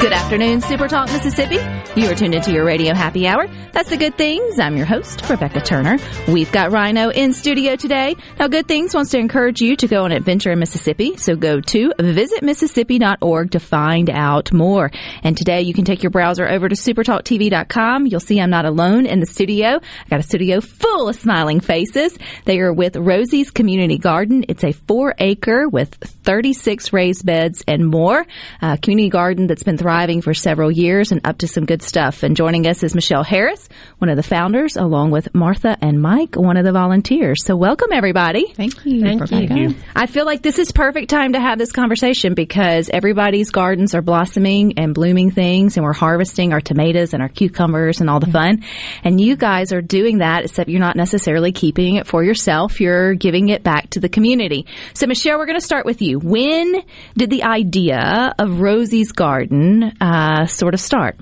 [0.00, 1.58] Good afternoon, Super Talk Mississippi.
[2.00, 3.48] You are tuned into your radio happy hour.
[3.72, 4.60] That's the Good Things.
[4.60, 5.98] I'm your host, Rebecca Turner.
[6.28, 8.14] We've got Rhino in studio today.
[8.38, 11.16] Now, Good Things wants to encourage you to go on an adventure in Mississippi.
[11.16, 14.92] So go to visitmississippi.org to find out more.
[15.24, 18.06] And today you can take your browser over to supertalktv.com.
[18.06, 19.80] You'll see I'm not alone in the studio.
[19.80, 22.16] I got a studio full of smiling faces.
[22.44, 24.44] They are with Rosie's Community Garden.
[24.48, 28.24] It's a four acre with 36 raised beds and more.
[28.62, 32.22] A community garden that's been thriving for several years and up to some good stuff.
[32.22, 36.34] And joining us is Michelle Harris, one of the founders, along with Martha and Mike,
[36.36, 37.42] one of the volunteers.
[37.42, 38.52] So welcome everybody.
[38.52, 39.00] Thank you.
[39.00, 39.74] Thank you.
[39.96, 44.02] I feel like this is perfect time to have this conversation because everybody's gardens are
[44.02, 48.30] blossoming and blooming things and we're harvesting our tomatoes and our cucumbers and all the
[48.30, 48.64] fun.
[49.04, 52.78] And you guys are doing that except you're not necessarily keeping it for yourself.
[52.78, 54.66] You're giving it back to the community.
[54.92, 56.18] So Michelle, we're going to start with you.
[56.18, 56.82] When
[57.16, 61.16] did the idea of Rosie's Garden uh, sort of start?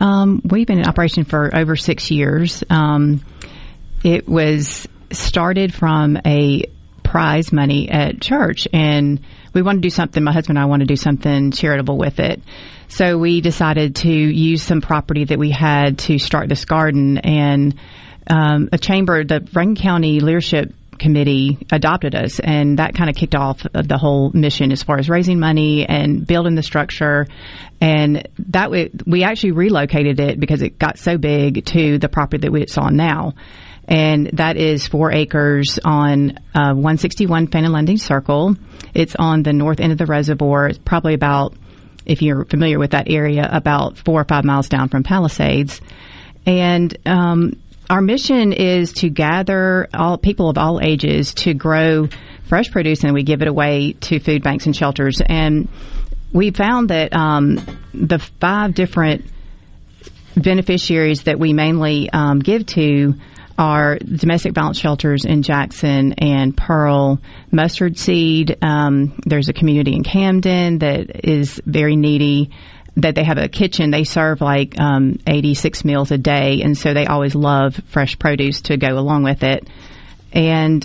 [0.00, 2.62] Um, we've been in operation for over six years.
[2.70, 3.24] Um,
[4.04, 6.64] it was started from a
[7.02, 9.20] prize money at church, and
[9.54, 10.22] we wanted to do something.
[10.22, 12.42] My husband and I wanted to do something charitable with it.
[12.88, 17.74] So we decided to use some property that we had to start this garden, and
[18.28, 23.34] um, a chamber, the Rankin County Leadership Committee adopted us, and that kind of kicked
[23.34, 27.26] off the whole mission as far as raising money and building the structure.
[27.80, 32.42] And that we, we actually relocated it because it got so big to the property
[32.42, 33.34] that we saw now.
[33.88, 38.56] And that is four acres on uh, 161 Fannin Landing Circle.
[38.92, 40.68] It's on the north end of the reservoir.
[40.68, 41.54] It's probably about,
[42.04, 45.80] if you're familiar with that area, about four or five miles down from Palisades.
[46.44, 47.54] And um,
[47.90, 52.08] our mission is to gather all people of all ages to grow
[52.44, 55.20] fresh produce, and we give it away to food banks and shelters.
[55.24, 55.68] And
[56.32, 57.56] we found that um,
[57.94, 59.26] the five different
[60.36, 63.14] beneficiaries that we mainly um, give to
[63.58, 67.20] are domestic violence shelters in Jackson and Pearl,
[67.50, 68.56] Mustard Seed.
[68.62, 72.50] Um, there's a community in Camden that is very needy.
[72.98, 76.94] That they have a kitchen, they serve like um, 86 meals a day, and so
[76.94, 79.68] they always love fresh produce to go along with it.
[80.32, 80.84] And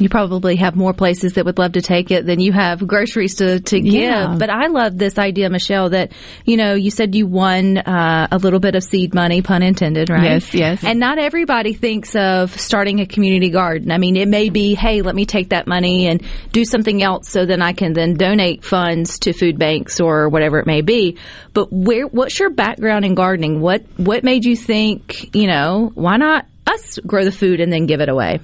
[0.00, 3.34] You probably have more places that would love to take it than you have groceries
[3.36, 3.92] to, to give.
[3.92, 4.34] Yeah.
[4.38, 6.12] But I love this idea, Michelle, that,
[6.46, 10.08] you know, you said you won uh, a little bit of seed money, pun intended,
[10.08, 10.24] right?
[10.24, 10.84] Yes, yes.
[10.84, 13.90] And not everybody thinks of starting a community garden.
[13.92, 17.28] I mean, it may be, hey, let me take that money and do something else
[17.28, 21.18] so then I can then donate funds to food banks or whatever it may be.
[21.52, 23.60] But where, what's your background in gardening?
[23.60, 27.84] What, what made you think, you know, why not us grow the food and then
[27.84, 28.40] give it away?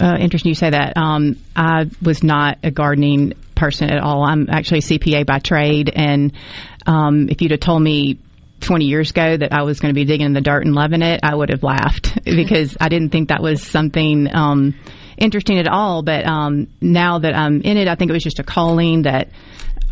[0.00, 0.96] Uh, interesting you say that.
[0.96, 4.24] Um, I was not a gardening person at all.
[4.24, 6.32] I'm actually a CPA by trade, and
[6.86, 8.18] um, if you'd have told me
[8.60, 11.02] 20 years ago that I was going to be digging in the dirt and loving
[11.02, 14.74] it, I would have laughed because I didn't think that was something um,
[15.16, 16.02] interesting at all.
[16.02, 19.30] But um, now that I'm in it, I think it was just a calling that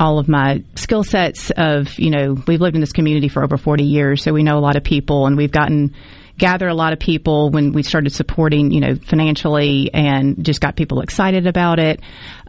[0.01, 3.57] all of my skill sets of, you know, we've lived in this community for over
[3.57, 5.95] 40 years, so we know a lot of people and we've gotten
[6.39, 10.77] gather a lot of people when we started supporting, you know, financially and just got
[10.77, 12.01] people excited about it.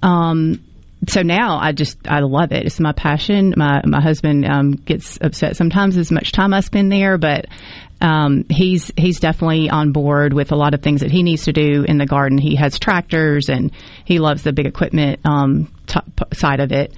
[0.02, 0.64] Um,
[1.08, 2.66] so now I just I love it.
[2.66, 3.54] It's my passion.
[3.56, 7.46] My my husband um, gets upset sometimes as much time I spend there, but
[8.02, 11.54] um, he's he's definitely on board with a lot of things that he needs to
[11.54, 12.38] do in the garden.
[12.38, 13.72] He has tractors and
[14.06, 15.74] he loves the big equipment um,
[16.34, 16.94] side of it.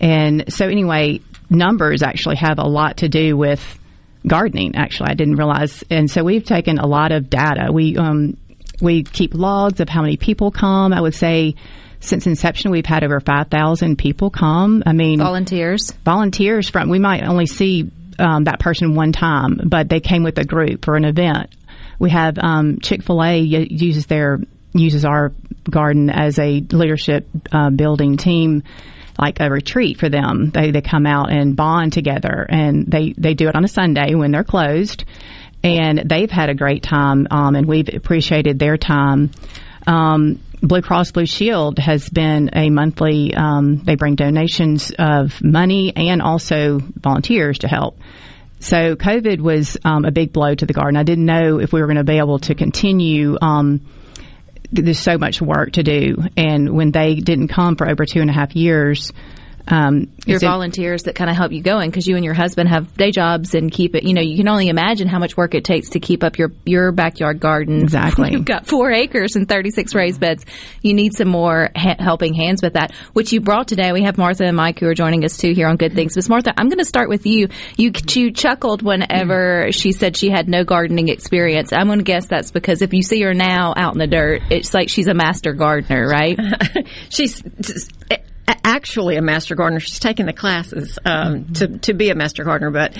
[0.00, 3.78] And so anyway, numbers actually have a lot to do with
[4.26, 4.76] gardening.
[4.76, 7.70] Actually, I didn't realize, and so we've taken a lot of data.
[7.72, 8.36] We um,
[8.80, 10.92] we keep logs of how many people come.
[10.92, 11.54] I would say
[12.00, 14.82] since inception, we've had over five thousand people come.
[14.86, 15.92] I mean, Volunteers.
[16.04, 16.88] volunteers from.
[16.88, 20.84] We might only see um, that person one time, but they came with a group
[20.84, 21.54] for an event.
[21.98, 24.40] We have um, Chick Fil A uses their
[24.72, 25.32] uses our
[25.70, 28.64] garden as a leadership uh, building team
[29.18, 30.50] like a retreat for them.
[30.50, 34.14] They they come out and bond together, and they they do it on a Sunday
[34.14, 35.04] when they're closed.
[35.62, 39.30] and they've had a great time, um, and we've appreciated their time.
[39.86, 43.34] Um, Blue Cross Blue Shield has been a monthly.
[43.34, 47.98] Um, they bring donations of money and also volunteers to help.
[48.60, 50.96] So COVID was um, a big blow to the garden.
[50.96, 53.36] I didn't know if we were going to be able to continue.
[53.40, 53.82] Um,
[54.72, 58.30] there's so much work to do, and when they didn't come for over two and
[58.30, 59.12] a half years,
[59.66, 62.68] um, Your it's volunteers that kind of help you going because you and your husband
[62.68, 64.04] have day jobs and keep it.
[64.04, 66.52] You know, you can only imagine how much work it takes to keep up your
[66.64, 67.80] your backyard garden.
[67.82, 68.30] Exactly.
[68.32, 70.44] You've got four acres and thirty six raised beds.
[70.82, 73.92] You need some more ha- helping hands with that, which you brought today.
[73.92, 76.14] We have Martha and Mike who are joining us too here on Good Things.
[76.14, 77.48] But Martha, I'm going to start with you.
[77.76, 81.72] You you chuckled whenever she said she had no gardening experience.
[81.72, 84.42] I'm going to guess that's because if you see her now out in the dirt,
[84.50, 86.38] it's like she's a master gardener, right?
[87.08, 87.42] she's
[88.10, 89.80] a- actually a master gardener.
[89.80, 92.96] She's taken the classes um, to to be a master gardener, but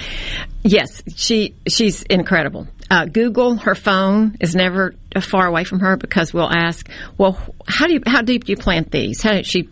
[0.63, 2.69] yes, she she's incredible.
[2.91, 6.89] Uh, Google, her phone is never far away from her because we'll ask,
[7.19, 9.69] "Well, how do you how deep do you plant these?" How she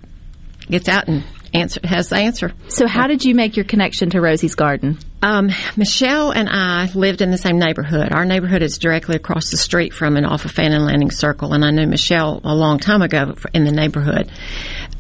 [0.69, 1.25] gets out and
[1.55, 2.53] answer has the answer.
[2.69, 4.99] so, how did you make your connection to Rosie's garden?
[5.23, 8.13] Um, Michelle and I lived in the same neighborhood.
[8.13, 11.65] Our neighborhood is directly across the street from and off of Fannin Landing Circle, and
[11.65, 14.31] I knew Michelle a long time ago in the neighborhood.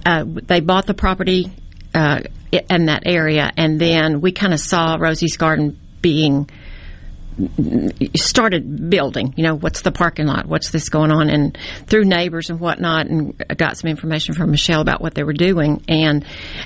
[0.06, 1.50] Uh, they bought the property
[1.92, 2.20] uh,
[2.52, 6.48] in that area, and then we kind of saw Rosie's Garden being
[8.16, 9.34] started building.
[9.36, 10.46] You know, what's the parking lot?
[10.46, 11.28] What's this going on?
[11.28, 11.56] And
[11.86, 15.82] through neighbors and whatnot, and got some information from Michelle about what they were doing.
[15.88, 16.24] And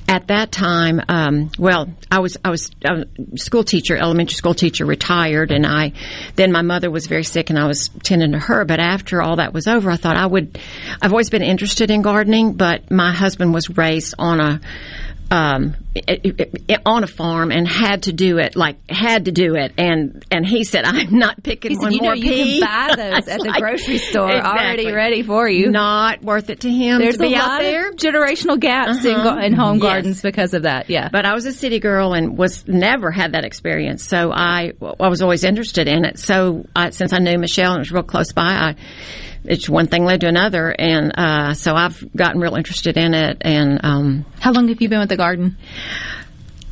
[0.09, 4.85] at that time, um, well, I was I was a school teacher, elementary school teacher,
[4.85, 5.93] retired, and I
[6.35, 8.65] then my mother was very sick, and I was tending to her.
[8.65, 10.59] But after all that was over, I thought I would.
[11.01, 14.61] I've always been interested in gardening, but my husband was raised on a
[15.31, 19.33] um, i- i- i- on a farm and had to do it like had to
[19.33, 22.17] do it and and he said I'm not picking He said, one you know, more
[22.17, 25.71] you pea." can buy those at the like- grocery store already ready for you.
[25.71, 27.89] Not worth it to him There's to be a out lot there.
[27.89, 29.35] of generational gaps in, Uh-huh.
[29.35, 29.83] go- in home Yes.
[29.83, 30.89] gardens because of that.
[30.91, 31.09] Yeah.
[31.11, 35.09] But I was a city girl and was never had that experience, so I I
[35.09, 36.19] was always interested in it.
[36.19, 38.75] So I, since I knew Michelle and it was real close by, I
[39.49, 43.39] it's one thing led to another, and uh, so I've gotten real interested in it.
[43.41, 45.57] And um, How long have you been with the garden?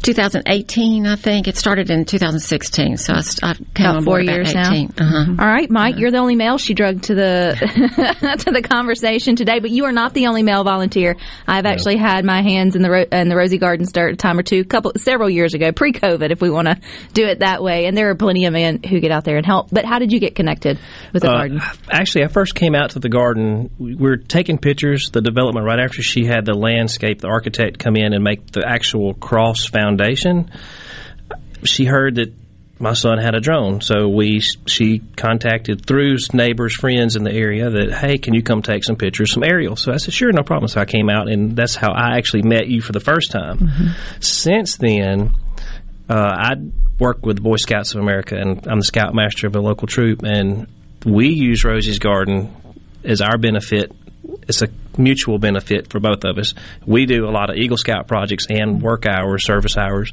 [0.04, 4.14] 2018, I think it started in 2016, so I, st- I came About on four
[4.18, 4.86] board years about now.
[4.98, 5.34] Uh-huh.
[5.38, 7.56] All right, Mike, you're the only male she drugged to the
[8.44, 11.16] to the conversation today, but you are not the only male volunteer.
[11.46, 14.38] I've actually had my hands in the ro- in the Rosie Gardens dirt a time
[14.38, 16.78] or two, couple several years ago, pre-COVID, if we want to
[17.14, 17.86] do it that way.
[17.86, 19.68] And there are plenty of men who get out there and help.
[19.72, 20.78] But how did you get connected
[21.14, 21.60] with the Uh, garden?
[21.90, 23.70] Actually, I first came out to the garden.
[23.78, 27.96] We were taking pictures, the development right after she had the landscape, the architect come
[27.96, 29.93] in and make the actual cross foundation.
[29.96, 30.50] Foundation,
[31.64, 32.32] she heard that
[32.78, 37.70] my son had a drone, so we she contacted through neighbors, friends in the area
[37.70, 39.80] that hey, can you come take some pictures, some aerials?
[39.80, 40.68] So I said sure, no problem.
[40.68, 43.94] So I came out, and that's how I actually met you for the first time.
[44.20, 45.34] Since then,
[46.08, 46.54] uh, I
[46.98, 50.66] work with Boy Scouts of America, and I'm the scoutmaster of a local troop, and
[51.06, 52.54] we use Rosie's Garden
[53.04, 53.92] as our benefit.
[54.48, 54.68] It's a
[54.98, 56.54] mutual benefit for both of us.
[56.86, 60.12] We do a lot of Eagle Scout projects and work hours, service hours,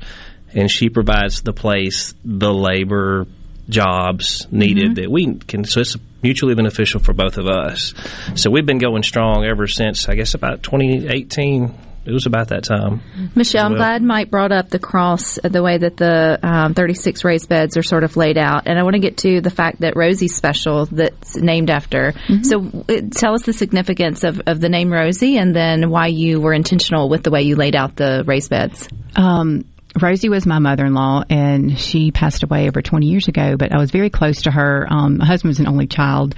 [0.53, 3.25] and she provides the place, the labor,
[3.69, 4.93] jobs needed mm-hmm.
[4.95, 5.63] that we can.
[5.63, 7.93] So it's mutually beneficial for both of us.
[8.35, 11.73] So we've been going strong ever since I guess about 2018.
[12.03, 13.01] It was about that time.
[13.35, 17.23] Michelle, I'm glad Mike brought up the cross, uh, the way that the um, 36
[17.23, 18.63] raised beds are sort of laid out.
[18.65, 22.13] And I want to get to the fact that Rosie's special that's named after.
[22.43, 26.41] So uh, tell us the significance of, of the name Rosie and then why you
[26.41, 28.89] were intentional with the way you laid out the raised beds.
[29.15, 29.65] Um,
[29.99, 33.57] Rosie was my mother-in-law, and she passed away over 20 years ago.
[33.57, 34.87] But I was very close to her.
[34.89, 36.33] Um, my husband was an only child,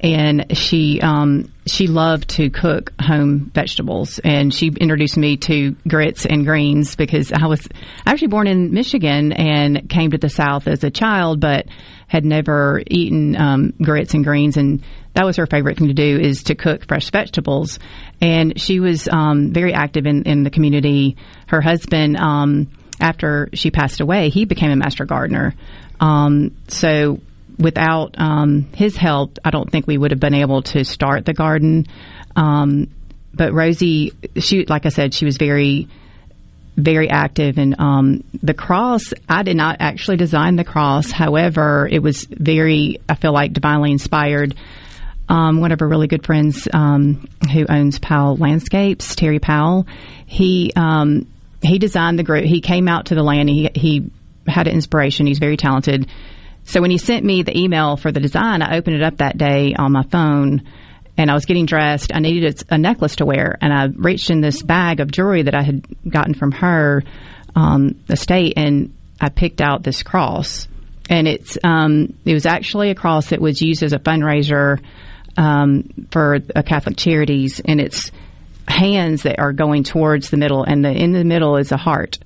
[0.00, 4.18] and she um, she loved to cook home vegetables.
[4.18, 7.68] And she introduced me to grits and greens because I was
[8.06, 11.66] actually born in Michigan and came to the South as a child, but
[12.08, 14.56] had never eaten um, grits and greens.
[14.56, 14.82] And
[15.14, 17.78] that was her favorite thing to do is to cook fresh vegetables.
[18.22, 21.18] And she was um, very active in, in the community.
[21.46, 25.54] Her husband um, after she passed away he became a master gardener.
[26.00, 27.20] Um, so
[27.58, 31.34] without um, his help i don't think we would have been able to start the
[31.34, 31.86] garden.
[32.36, 32.88] Um,
[33.32, 35.88] but rosie she like i said she was very
[36.76, 41.10] very active and um, the cross i did not actually design the cross.
[41.10, 44.54] However it was very i feel like divinely inspired.
[45.28, 49.86] Um, one of our really good friends um, who owns powell landscapes terry powell
[50.26, 51.26] he um,
[51.62, 52.44] he designed the group.
[52.44, 53.48] He came out to the land.
[53.48, 54.10] He, he
[54.46, 55.26] had an inspiration.
[55.26, 56.08] He's very talented
[56.64, 59.36] So when he sent me the email for the design, I opened it up that
[59.36, 60.62] day on my phone
[61.20, 62.12] and I was getting dressed.
[62.14, 65.54] I needed a necklace to wear, and I reached in this bag of jewelry that
[65.54, 67.02] I had gotten from her
[67.54, 70.66] um, estate, and I picked out this cross.
[71.10, 74.80] And it's um, it was actually a cross that was used as a fundraiser
[75.36, 78.10] um, for a Catholic charities, and it's
[78.66, 82.18] hands that are going towards the middle, and the in the middle is a heart,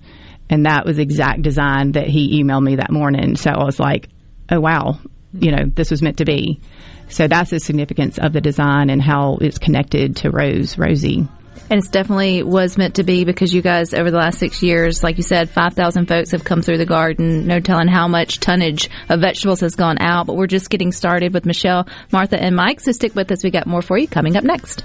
[0.48, 3.34] and that was the exact design that he emailed me that morning.
[3.36, 4.08] So I was like,
[4.50, 4.98] oh wow,
[5.32, 6.60] you know, this was meant to be.
[7.08, 11.28] So that's the significance of the design and how it's connected to Rose, Rosie.
[11.70, 15.02] And it's definitely was meant to be because you guys, over the last six years,
[15.02, 17.46] like you said, 5,000 folks have come through the garden.
[17.46, 21.32] No telling how much tonnage of vegetables has gone out, but we're just getting started
[21.32, 22.80] with Michelle, Martha, and Mike.
[22.80, 23.42] So stick with us.
[23.42, 24.84] We got more for you coming up next.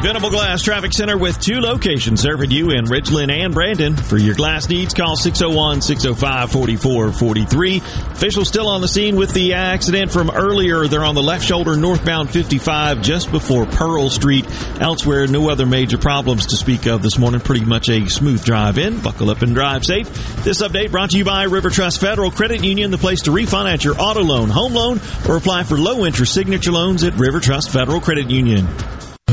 [0.00, 3.96] The Venable Glass Traffic Center with two locations serving you in Richland and Brandon.
[3.96, 7.76] For your glass needs, call 601 605 4443.
[8.12, 10.86] Officials still on the scene with the accident from earlier.
[10.86, 14.46] They're on the left shoulder northbound 55 just before Pearl Street.
[14.80, 17.40] Elsewhere, no other major problems to speak of this morning.
[17.40, 19.00] Pretty much a smooth drive in.
[19.00, 20.08] Buckle up and drive safe.
[20.44, 23.84] This update brought to you by River Trust Federal Credit Union, the place to refinance
[23.84, 27.70] your auto loan, home loan, or apply for low interest signature loans at River Trust
[27.70, 28.68] Federal Credit Union.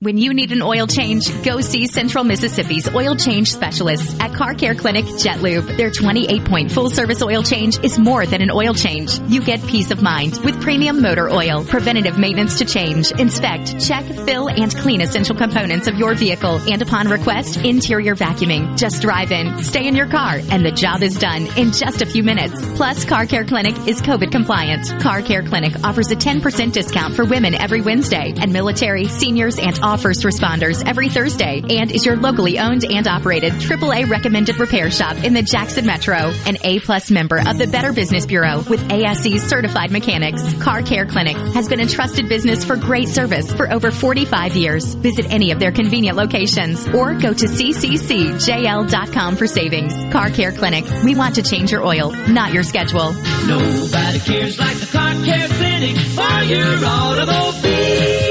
[0.00, 4.52] When you need an oil change, go see Central Mississippi's oil change specialists at Car
[4.52, 5.64] Care Clinic Jet Lube.
[5.64, 9.18] Their 28 point full service oil change is more than an oil change.
[9.28, 14.04] You get peace of mind with premium motor oil, preventative maintenance to change, inspect, check,
[14.04, 18.76] fill, and clean essential components of your vehicle, and upon request, interior vacuuming.
[18.76, 22.06] Just drive in, stay in your car, and the job is done in just a
[22.06, 22.60] few minutes.
[22.76, 25.00] Plus, Car Care Clinic is COVID compliant.
[25.00, 29.78] Car Care Clinic offers a 10% discount for women every Wednesday, and military, seniors, and
[29.80, 34.90] all first responders every Thursday and is your locally owned and operated AAA recommended repair
[34.90, 36.16] shop in the Jackson Metro.
[36.46, 40.42] An A plus member of the Better Business Bureau with ASE certified mechanics.
[40.62, 44.94] Car Care Clinic has been a trusted business for great service for over 45 years.
[44.94, 49.94] Visit any of their convenient locations or go to cccjl.com for savings.
[50.12, 50.84] Car Care Clinic.
[51.04, 53.12] We want to change your oil, not your schedule.
[53.46, 58.23] Nobody cares like the Car Care Clinic for your automobile.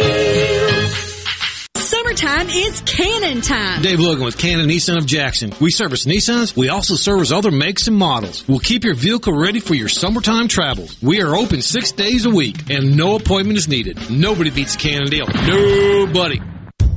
[2.24, 3.82] Summertime is Cannon time.
[3.82, 5.52] Dave Logan with Cannon Nissan of Jackson.
[5.60, 6.56] We service Nissans.
[6.56, 8.48] We also service other makes and models.
[8.48, 10.96] We'll keep your vehicle ready for your summertime travels.
[11.02, 14.10] We are open six days a week and no appointment is needed.
[14.10, 15.28] Nobody beats a Cannon deal.
[15.28, 16.53] Nobody.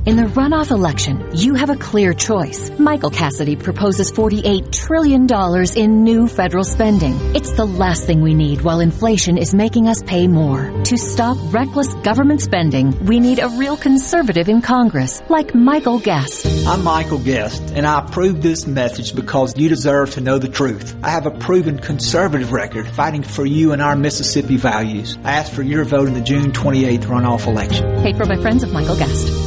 [0.07, 2.71] In the runoff election, you have a clear choice.
[2.79, 5.27] Michael Cassidy proposes $48 trillion
[5.75, 7.13] in new federal spending.
[7.35, 10.71] It's the last thing we need while inflation is making us pay more.
[10.85, 16.45] To stop reckless government spending, we need a real conservative in Congress, like Michael Guest.
[16.65, 20.95] I'm Michael Guest, and I approve this message because you deserve to know the truth.
[21.03, 25.17] I have a proven conservative record fighting for you and our Mississippi values.
[25.25, 28.03] I ask for your vote in the June 28th runoff election.
[28.03, 29.46] Paid for by friends of Michael Guest.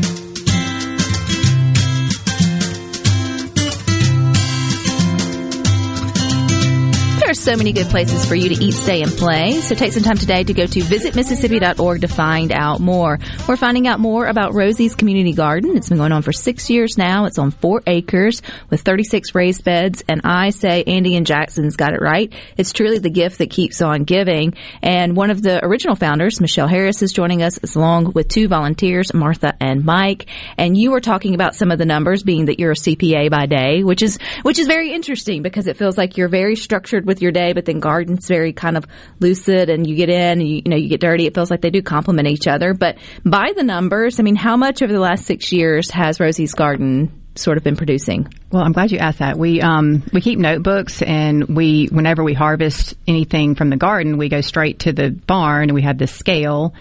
[7.39, 9.61] So many good places for you to eat, stay, and play.
[9.61, 13.19] So take some time today to go to visitmississippi.org to find out more.
[13.47, 15.77] We're finding out more about Rosie's Community Garden.
[15.77, 17.25] It's been going on for six years now.
[17.25, 20.03] It's on four acres with 36 raised beds.
[20.09, 22.33] And I say Andy and Jackson's got it right.
[22.57, 24.55] It's truly the gift that keeps on giving.
[24.81, 29.13] And one of the original founders, Michelle Harris, is joining us along with two volunteers,
[29.13, 30.27] Martha and Mike.
[30.57, 33.45] And you were talking about some of the numbers being that you're a CPA by
[33.45, 37.20] day, which is, which is very interesting because it feels like you're very structured with
[37.21, 38.85] your day, but then garden's very kind of
[39.19, 41.25] lucid and you get in and you, you know, you get dirty.
[41.25, 42.73] It feels like they do complement each other.
[42.73, 46.53] But by the numbers, I mean, how much over the last six years has Rosie's
[46.53, 48.27] Garden sort of been producing?
[48.51, 49.37] Well, I'm glad you asked that.
[49.37, 54.29] We um, we keep notebooks, and we whenever we harvest anything from the garden, we
[54.29, 56.73] go straight to the barn, and we have this scale,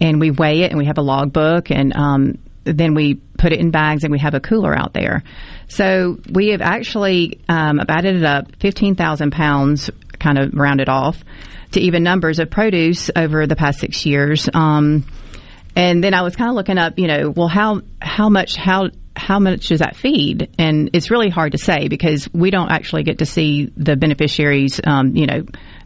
[0.00, 3.60] and we weigh it, and we have a logbook, and um, then we put it
[3.60, 5.22] in bags, and we have a cooler out there.
[5.70, 11.22] So we have actually um, added it up, fifteen thousand pounds, kind of rounded off
[11.72, 14.48] to even numbers of produce over the past six years.
[14.52, 15.06] Um,
[15.76, 18.88] and then I was kind of looking up, you know, well, how how much how
[19.14, 20.50] how much does that feed?
[20.58, 24.80] And it's really hard to say because we don't actually get to see the beneficiaries,
[24.84, 25.44] um, you know,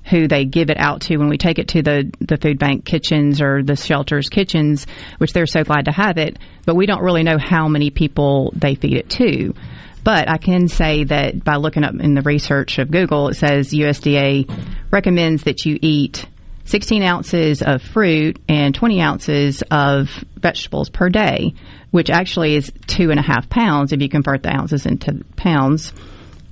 [0.08, 2.84] who they give it out to when we take it to the, the food bank
[2.84, 4.86] kitchens or the shelters kitchens,
[5.18, 6.38] which they're so glad to have it.
[6.64, 9.54] But we don't really know how many people they feed it to.
[10.04, 13.72] But I can say that by looking up in the research of Google, it says
[13.72, 14.50] USDA
[14.90, 16.26] recommends that you eat
[16.66, 21.54] 16 ounces of fruit and 20 ounces of vegetables per day,
[21.90, 25.92] which actually is two and a half pounds if you convert the ounces into pounds.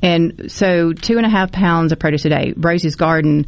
[0.03, 2.55] And so, two and a half pounds of produce a day.
[2.57, 3.47] Rosie's Garden,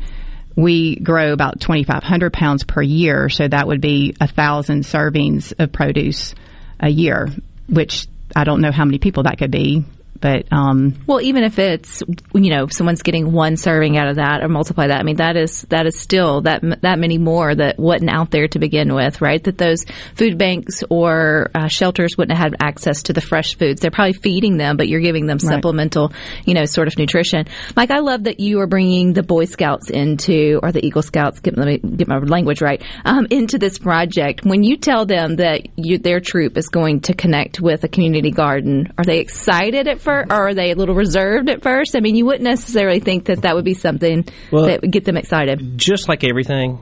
[0.54, 5.72] we grow about 2,500 pounds per year, so that would be a thousand servings of
[5.72, 6.34] produce
[6.78, 7.30] a year,
[7.68, 8.06] which
[8.36, 9.84] I don't know how many people that could be,
[10.24, 12.02] but um, well, even if it's
[12.32, 15.36] you know someone's getting one serving out of that or multiply that, I mean that
[15.36, 19.20] is that is still that that many more that wasn't out there to begin with,
[19.20, 19.44] right?
[19.44, 19.84] That those
[20.14, 23.82] food banks or uh, shelters wouldn't have had access to the fresh foods.
[23.82, 25.56] They're probably feeding them, but you're giving them Right.
[25.56, 26.10] supplemental,
[26.46, 27.46] you know, sort of nutrition.
[27.76, 31.40] Mike, I love that you are bringing the Boy Scouts into or the Eagle Scouts.
[31.40, 34.46] Get, let me get my language right um, into this project.
[34.46, 38.30] When you tell them that you, their troop is going to connect with a community
[38.30, 41.96] garden, are they excited at first, or are they a little reserved at first?
[41.96, 45.04] I mean, you wouldn't necessarily think that that would be something Well- that would get
[45.04, 45.76] them excited.
[45.78, 46.78] just like everything,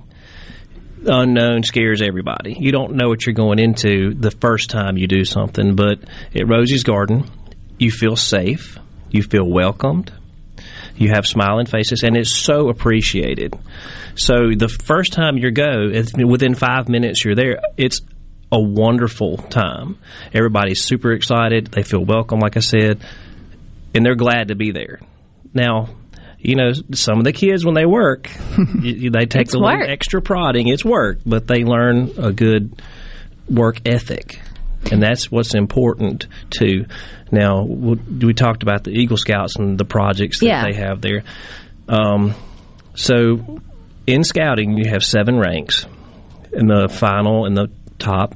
[1.07, 2.57] unknown scares everybody.
[2.59, 5.99] You don't know what you're going into the first time you do something, but
[6.35, 7.25] at Rosie's Garden,
[7.79, 8.79] you feel safe,
[9.11, 10.13] you feel welcomed,
[10.97, 13.55] you have smiling faces, and it's so appreciated.
[14.15, 15.91] So the first time you go,
[16.25, 18.01] within five minutes you're there, it's
[18.53, 19.99] a wonderful time.
[20.35, 23.01] Everybody's super excited, they feel welcome, like I said,
[23.95, 25.01] and they're glad to be there.
[25.55, 25.89] Now,
[26.39, 29.59] you know, some of the kids when they work, you, you- they take It's a
[29.59, 30.69] little extra prodding.
[30.69, 32.81] It's work, but they learn a good
[33.49, 34.41] work ethic,
[34.91, 36.85] and that's what's important too.
[37.31, 37.95] Now, we
[38.27, 40.65] we talked about the Eagle Scouts and the projects that Yeah.
[40.71, 41.23] they have there.
[41.89, 42.35] Um,
[42.95, 43.61] so,
[44.07, 45.87] in scouting, you have seven ranks,
[46.53, 48.35] and the final and the top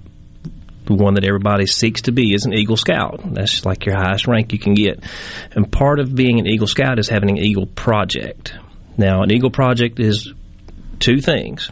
[0.86, 3.20] the one that everybody seeks to be is an Eagle Scout.
[3.24, 5.02] That's like your highest rank you can get.
[5.52, 8.54] And part of being an Eagle Scout is having an Eagle Project.
[8.96, 10.32] Now, an Eagle Project is
[10.98, 11.70] two things.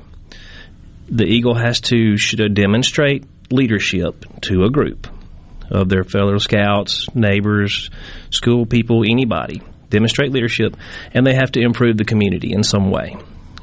[1.08, 5.06] The Eagle has to demonstrate leadership to a group
[5.70, 7.90] of their fellow scouts, neighbors,
[8.30, 9.62] school people, anybody.
[9.90, 10.76] Demonstrate leadership,
[11.12, 13.16] and they have to improve the community in some way.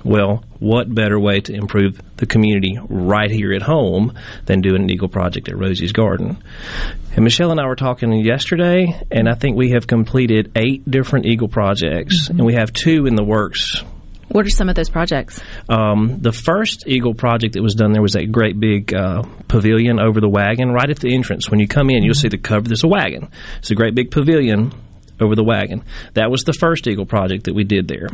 [0.04, 4.14] Well, what better way to improve the community right here at home
[4.46, 6.42] than doing an Eagle Project at Rosie's Garden?
[7.16, 11.26] And Michelle and I were talking yesterday, and I think we have completed eight different
[11.26, 13.84] Eagle projects, and we have two in the works
[14.30, 15.42] What are some of those projects?
[15.68, 20.00] um, the first Eagle project that was done there was that great big uh, pavilion
[20.00, 21.50] over the wagon right at the entrance.
[21.50, 22.68] When you come in, you'll see the cover.
[22.68, 23.30] There's a wagon.
[23.60, 24.72] It's a great big pavilion
[25.20, 25.84] over the wagon.
[26.14, 28.08] That was the first Eagle project that we did there.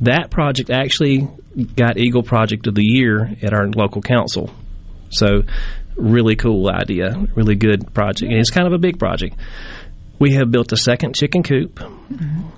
[0.00, 1.28] That project actually
[1.76, 4.50] got Eagle Project of the Year at our local council.
[5.10, 5.42] So,
[5.96, 8.30] really cool idea, really good project.
[8.30, 9.36] And it's kind of a big project.
[10.18, 11.80] We have built a second chicken coop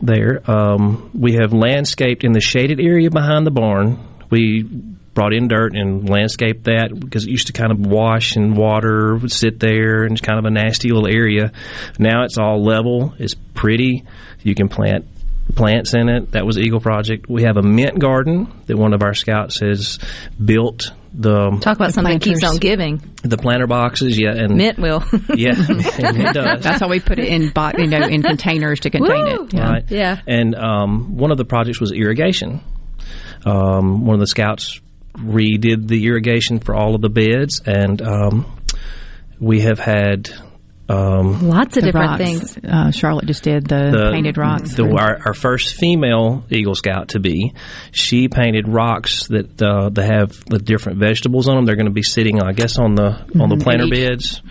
[0.01, 0.43] there.
[0.51, 3.99] Um, we have landscaped in the shaded area behind the barn.
[4.31, 4.63] We
[5.13, 9.17] brought in dirt and landscaped that because it used to kind of wash and water
[9.17, 11.53] would sit there and it's kind of a nasty little area.
[11.99, 14.05] Now it's all level, it's pretty.
[14.43, 15.07] You can plant
[15.55, 16.33] plants in it.
[16.33, 17.29] That was Eagle Project.
[17.29, 19.99] We have a mint garden that one of our scouts has
[20.43, 20.93] built.
[21.13, 23.03] The Talk about something that keeps on giving.
[23.25, 25.03] the planter boxes, yeah, and Mint will.
[25.35, 26.63] yeah, it does.
[26.63, 29.45] That's how we put it in, bo- you know, in containers to contain Woo!
[29.47, 29.53] it.
[29.55, 29.69] Yeah.
[29.69, 29.85] Right.
[29.91, 30.21] Yeah.
[30.29, 32.61] And um, one of the projects was irrigation.
[33.45, 34.81] Um, one of the scouts
[35.17, 38.57] redid the irrigation for all of the beds, and um,
[39.41, 40.31] we have had
[40.91, 42.23] um, Lots of different rocks.
[42.25, 42.59] things.
[42.65, 44.75] Uh, Charlotte just did the, painted rocks.
[44.75, 47.55] The, our, our first female Eagle Scout to be,
[47.93, 51.65] she painted rocks that uh, they have the different vegetables on them.
[51.65, 53.63] They're going to be sitting, I guess, on the on the Mhm.
[53.63, 53.93] planter Each.
[54.09, 54.43] beds.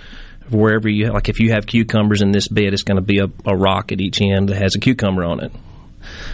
[0.50, 3.26] Wherever you like, if you have cucumbers in this bed, it's going to be a,
[3.46, 5.52] a rock at each end that has a cucumber on it.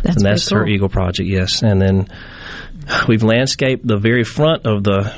[0.03, 0.75] That's and that's pretty her.
[0.75, 1.61] Eagle project, yes.
[1.63, 2.07] And then
[3.09, 5.13] we've landscaped the very front of the the,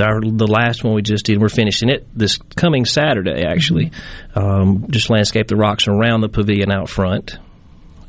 [0.00, 1.40] our, the last one we just did.
[1.40, 3.90] We're finishing it this coming Saturday, actually.
[3.90, 4.38] Mm-hmm.
[4.38, 7.38] Um, just landscape the rocks around the pavilion out front.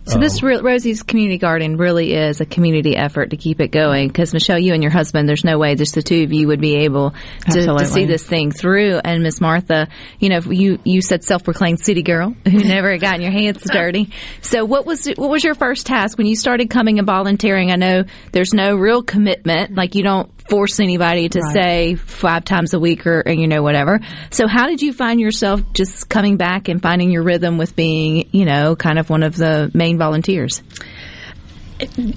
[0.06, 4.10] So this re- Rosie's community garden really is a community effort to keep it going.
[4.10, 6.60] Because Michelle, you and your husband, there's no way just the two of you would
[6.60, 7.14] be able
[7.52, 9.00] to, to see this thing through.
[9.04, 9.88] And Miss Martha,
[10.20, 14.10] you know, you you said self-proclaimed city girl who never had gotten your hands dirty.
[14.42, 17.72] So what was what was your first task when you started coming and volunteering?
[17.72, 21.54] I know there's no real commitment, like you don't force anybody to Right.
[21.54, 24.00] say five times a week or, you know whatever.
[24.30, 28.28] So how did you find yourself just coming back and finding your rhythm with being,
[28.32, 30.62] you know, kind of one of the main volunteers?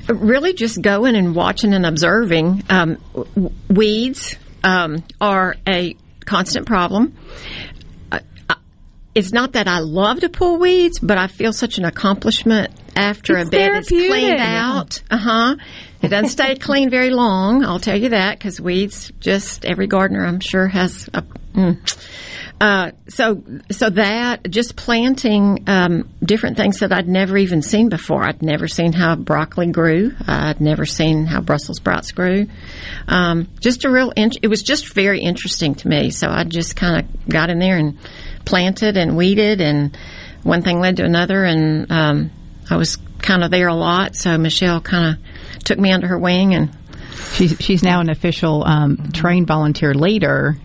[0.09, 2.63] really just going and watching and observing.
[2.69, 2.99] Um,
[3.69, 7.17] weeds um, are a constant problem.
[8.13, 8.21] Uh,
[9.15, 13.39] it's not that I love to pull weeds, but I feel such an accomplishment after
[13.39, 15.03] It's a bed is cleaned out.
[15.11, 15.57] Uh huh.
[16.07, 17.65] It doesn't stay clean very long.
[17.65, 19.13] I'll tell you that because weeds.
[19.21, 21.23] Just every gardener, I'm sure, has a.
[21.55, 21.79] Mm.
[22.59, 28.25] Uh, so, so that just planting um, different things that I'd never even seen before.
[28.25, 30.13] I'd never seen how broccoli grew.
[30.27, 32.47] I'd never seen how Brussels sprouts grew.
[33.09, 34.11] Um, just a real.
[34.17, 36.11] In- it was just very interesting to me.
[36.11, 37.99] So I just kind of got in there and
[38.47, 39.97] planted and weeded, and
[40.43, 42.31] one thing led to another, and um,
[42.71, 44.17] I was kind of there a lot.
[44.17, 45.36] So Michelle kind of
[45.67, 46.77] took me under her wing and.
[47.35, 50.57] She's she's now an official um, trained volunteer leader.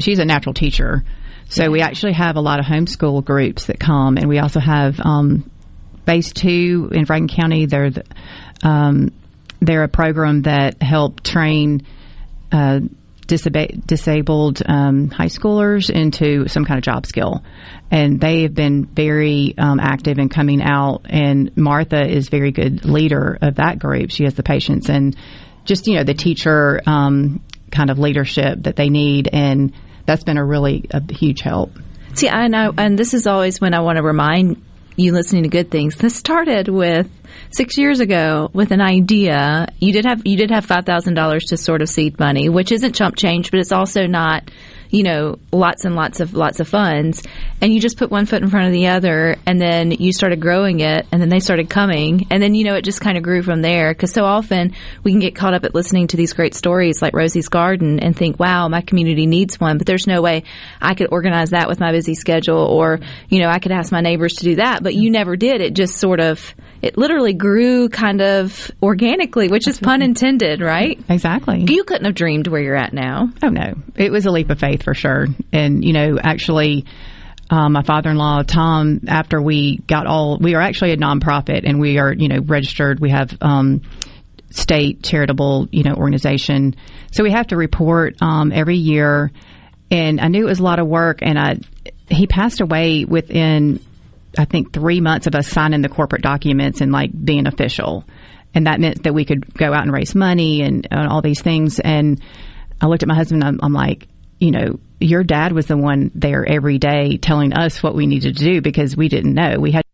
[0.00, 1.04] She's a natural teacher,
[1.48, 4.98] so we actually have a lot of homeschool groups that come, and we also have
[4.98, 5.48] um,
[6.04, 7.66] Base Two in Franklin County.
[7.66, 8.04] They're the,
[8.62, 9.12] um,
[9.60, 11.86] they're a program that help train.
[12.50, 12.80] Uh,
[13.30, 17.42] disab- disabled um, high schoolers into some kind of job skill,
[17.90, 21.02] and they have been very um, active in coming out.
[21.08, 24.10] And Martha is very good leader of that group.
[24.10, 25.16] She has the patience and
[25.64, 29.72] just you know the teacher um, kind of leadership that they need, and
[30.06, 31.72] that's been a really a huge help.
[32.14, 34.62] See, I know, and this is always when I want to remind
[34.96, 35.96] you listening to good things.
[35.96, 37.08] This started with
[37.50, 39.68] six years ago with an idea.
[39.78, 42.72] You did have you did have five thousand dollars to sort of seed money, which
[42.72, 44.50] isn't chump change, but it's also not
[44.90, 47.22] you know lots and lots of lots of funds.
[47.60, 50.40] And you just put one foot in front of the other, and then you started
[50.40, 53.22] growing it, and then they started coming, and then you know it just kind of
[53.22, 53.92] grew from there.
[53.92, 57.14] Because so often we can get caught up at listening to these great stories like
[57.14, 60.44] Rosie's Garden and think, "Wow, my community needs one," but there's no way
[60.80, 64.00] I could organize that with my busy schedule, or you know I could ask my
[64.00, 64.82] neighbors to do that.
[64.82, 65.60] But you never did.
[65.60, 70.98] It just sort of it literally grew kind of organically, which is pun intended, right?
[71.08, 71.66] Exactly.
[71.68, 73.28] You couldn't have dreamed where you're at now.
[73.42, 75.26] Oh no, it was a leap of faith for sure.
[75.52, 76.86] And you know, actually,
[77.50, 81.98] um, my father-in-law Tom, after we got all, we are actually a nonprofit, and we
[81.98, 83.00] are you know registered.
[83.00, 83.82] We have um,
[84.50, 86.76] state charitable you know organization,
[87.10, 89.30] so we have to report um, every year.
[89.92, 91.58] And I knew it was a lot of work, and I
[92.08, 93.80] he passed away within
[94.38, 98.04] I think three months of us signing the corporate documents and like being official.
[98.54, 101.40] And that meant that we could go out and raise money and, and all these
[101.40, 101.80] things.
[101.80, 102.20] And
[102.80, 105.76] I looked at my husband and I'm, I'm like, you know, your dad was the
[105.76, 109.56] one there every day telling us what we needed to do because we didn't know.
[109.58, 109.84] We had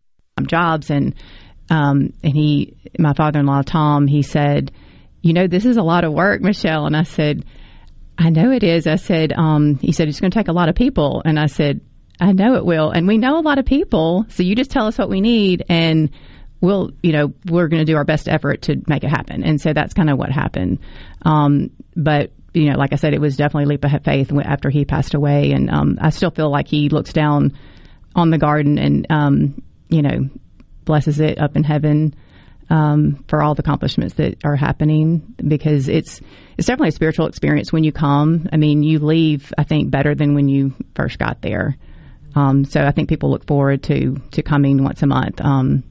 [0.47, 1.15] jobs and,
[1.69, 4.71] um, and he, my father-in-law, Tom, he said,
[5.21, 6.85] you know, this is a lot of work, Michelle.
[6.85, 7.43] And I said,
[8.17, 8.87] I know it is.
[8.87, 11.21] I said, um, he said, it's going to take a lot of people.
[11.25, 11.81] And I said,
[12.19, 12.89] I know it will.
[12.89, 14.25] And we know a lot of people.
[14.29, 16.09] So you just tell us what we need and
[16.61, 19.43] we'll, you know, we're going to do our best effort to make it happen.
[19.43, 20.79] And so that's kind of what happened.
[21.21, 24.85] Um, but, you know, like I said, it was definitely leap of faith after he
[24.85, 25.51] passed away.
[25.51, 27.57] And, um, I still feel like he looks down
[28.15, 30.29] on the garden and, um, you know,
[30.85, 32.15] blesses it up in heaven.
[32.69, 36.19] Um, for all the accomplishments that are happening because it's
[36.57, 38.49] it's definitely a spiritual experience when you come.
[38.51, 41.77] I mean, you leave I think better than when you first got there.
[42.37, 45.41] Um, so I think people look forward to to coming once a month.
[45.41, 45.83] Um,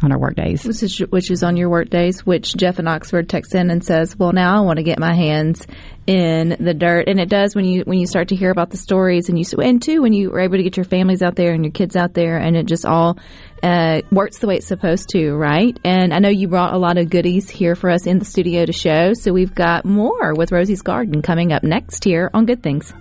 [0.00, 0.64] on our work days.
[0.64, 3.84] Which is, which is on your work days, which Jeff in Oxford texts in and
[3.84, 5.66] says, "Well, now I want to get my hands
[6.06, 8.76] in the dirt," and it does when you when you start to hear about the
[8.76, 11.52] stories, and you and too when you are able to get your families out there
[11.52, 13.18] and your kids out there, and it just all
[13.62, 15.76] uh, works the way it's supposed to, right?
[15.84, 18.66] And I know you brought a lot of goodies here for us in the studio
[18.66, 22.62] to show, so we've got more with Rosie's Garden coming up next here on Good
[22.62, 22.92] Things.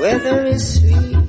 [0.00, 1.19] Weather is sweet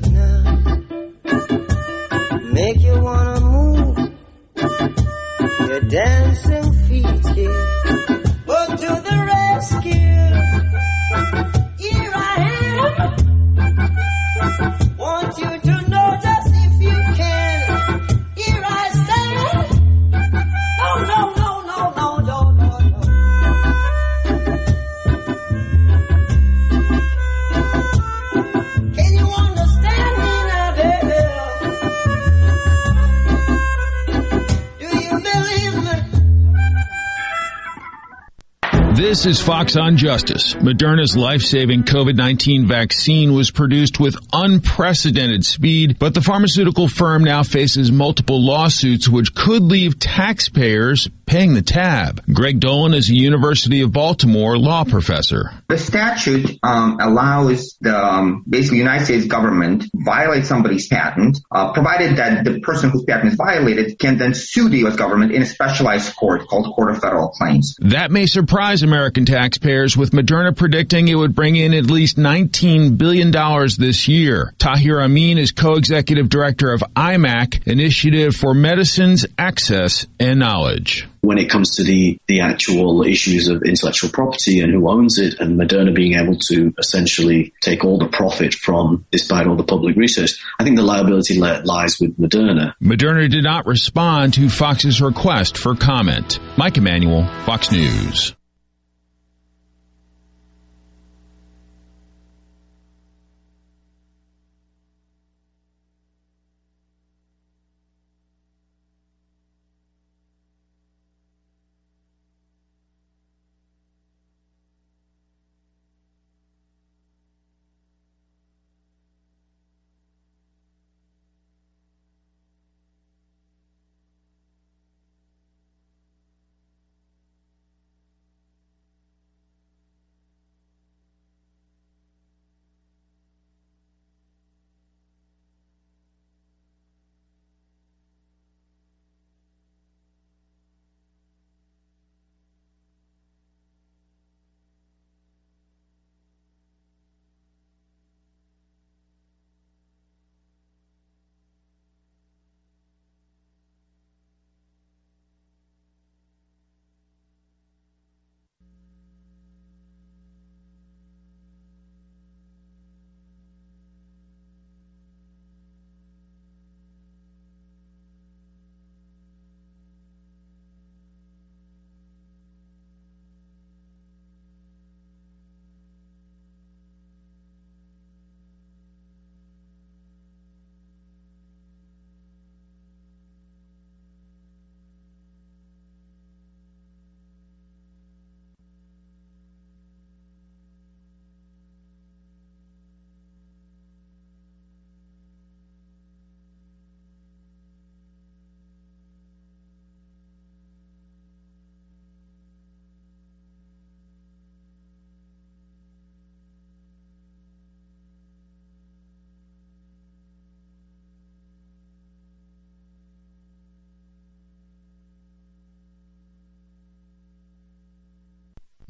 [39.12, 40.54] This is Fox on Justice.
[40.54, 47.92] Moderna's life-saving COVID-19 vaccine was produced with unprecedented speed, but the pharmaceutical firm now faces
[47.92, 52.22] multiple lawsuits which could leave taxpayers paying the tab.
[52.34, 55.52] Greg Dolin is a University of Baltimore law professor.
[55.68, 62.18] The statute um, allows the um, basically United States government violate somebody's patent, uh, provided
[62.18, 64.96] that the person whose patent is violated can then sue the U.S.
[64.96, 67.76] government in a specialized court called Court of Federal Claims.
[67.80, 73.00] That may surprise American taxpayers with Moderna predicting it would bring in at least $19
[73.00, 73.32] billion
[73.80, 74.54] this year.
[74.60, 81.52] Tahir Amin is co-executive director of I-MAK, Initiative for Medicines, Access, and Knowledge when it
[81.52, 85.94] comes to the, the actual issues of intellectual property and who owns it and Moderna
[85.94, 90.64] being able to essentially take all the profit from despite all the public research, I
[90.64, 92.74] think the liability lies with Moderna.
[92.82, 96.40] Moderna did not respond to Fox's request for comment.
[96.58, 98.34] Mike Emanuel, Fox News.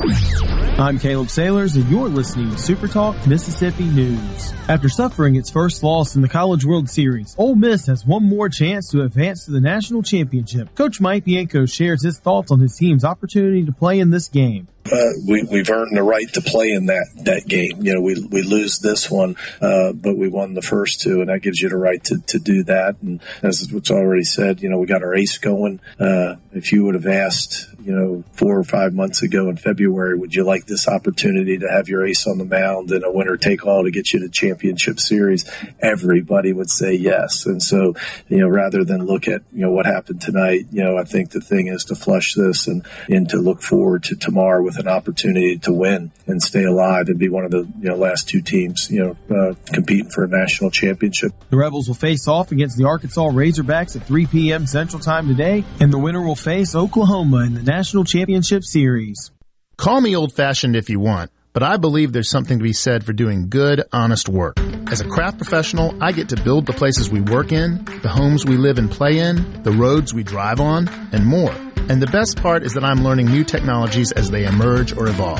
[0.03, 4.51] I'm Caleb Sailors, and you're listening to Super Talk Mississippi News.
[4.67, 8.49] After suffering its first loss in the College World Series, Ole Miss has one more
[8.49, 10.73] chance to advance to the national championship.
[10.73, 14.67] Coach Mike Bianco shares his thoughts on his team's opportunity to play in this game.
[14.91, 17.81] Uh, we, we've earned the right to play in that, that game.
[17.81, 21.29] You know, we, we lose this one, uh, but we won the first two, and
[21.29, 22.97] that gives you the right to, to do that.
[23.01, 25.79] And as what's already said, you know, we got our ace going.
[25.99, 30.17] Uh, if you would have asked, you know, four or five months ago in February,
[30.17, 33.37] would you like this opportunity to have your ace on the mound and a winner
[33.37, 35.49] take all to get you to championship series?
[35.79, 37.45] Everybody would say yes.
[37.45, 37.95] And so,
[38.27, 41.31] you know, rather than look at, you know, what happened tonight, you know, I think
[41.31, 44.87] the thing is to flush this and, and to look forward to tomorrow with an
[44.87, 48.41] opportunity to win and stay alive and be one of the you know last two
[48.41, 51.31] teams you know uh, competing for a national championship.
[51.49, 54.67] The Rebels will face off against the Arkansas Razorbacks at 3 p.m.
[54.67, 59.31] Central Time today, and the winner will face Oklahoma in the National Championship Series.
[59.77, 63.03] Call me old fashioned if you want, but I believe there's something to be said
[63.03, 64.59] for doing good, honest work.
[64.91, 68.45] As a craft professional, I get to build the places we work in, the homes
[68.45, 71.55] we live and play in, the roads we drive on, and more.
[71.89, 75.39] And the best part is that I'm learning new technologies as they emerge or evolve.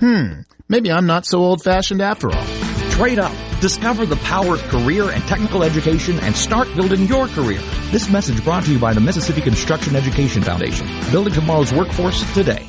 [0.00, 2.46] Hmm, maybe I'm not so old fashioned after all.
[2.90, 3.32] Trade up.
[3.60, 7.60] Discover the power of career and technical education and start building your career.
[7.90, 10.86] This message brought to you by the Mississippi Construction Education Foundation.
[11.10, 12.68] Building tomorrow's workforce today.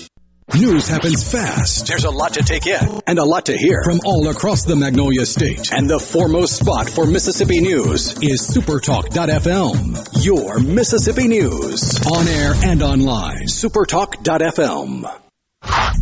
[0.55, 1.87] News happens fast.
[1.87, 4.75] There's a lot to take in and a lot to hear from all across the
[4.75, 5.71] Magnolia State.
[5.71, 10.25] And the foremost spot for Mississippi news is supertalk.fm.
[10.25, 13.43] Your Mississippi news on air and online.
[13.47, 15.19] Supertalk.fm.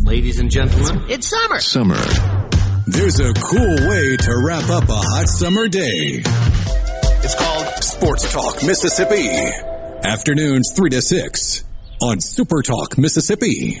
[0.04, 1.60] Ladies and gentlemen, it's summer.
[1.60, 2.02] Summer.
[2.86, 6.22] There's a cool way to wrap up a hot summer day.
[7.22, 9.28] It's called Sports Talk Mississippi.
[10.02, 11.64] Afternoons 3 to 6
[12.02, 13.80] on Supertalk Mississippi.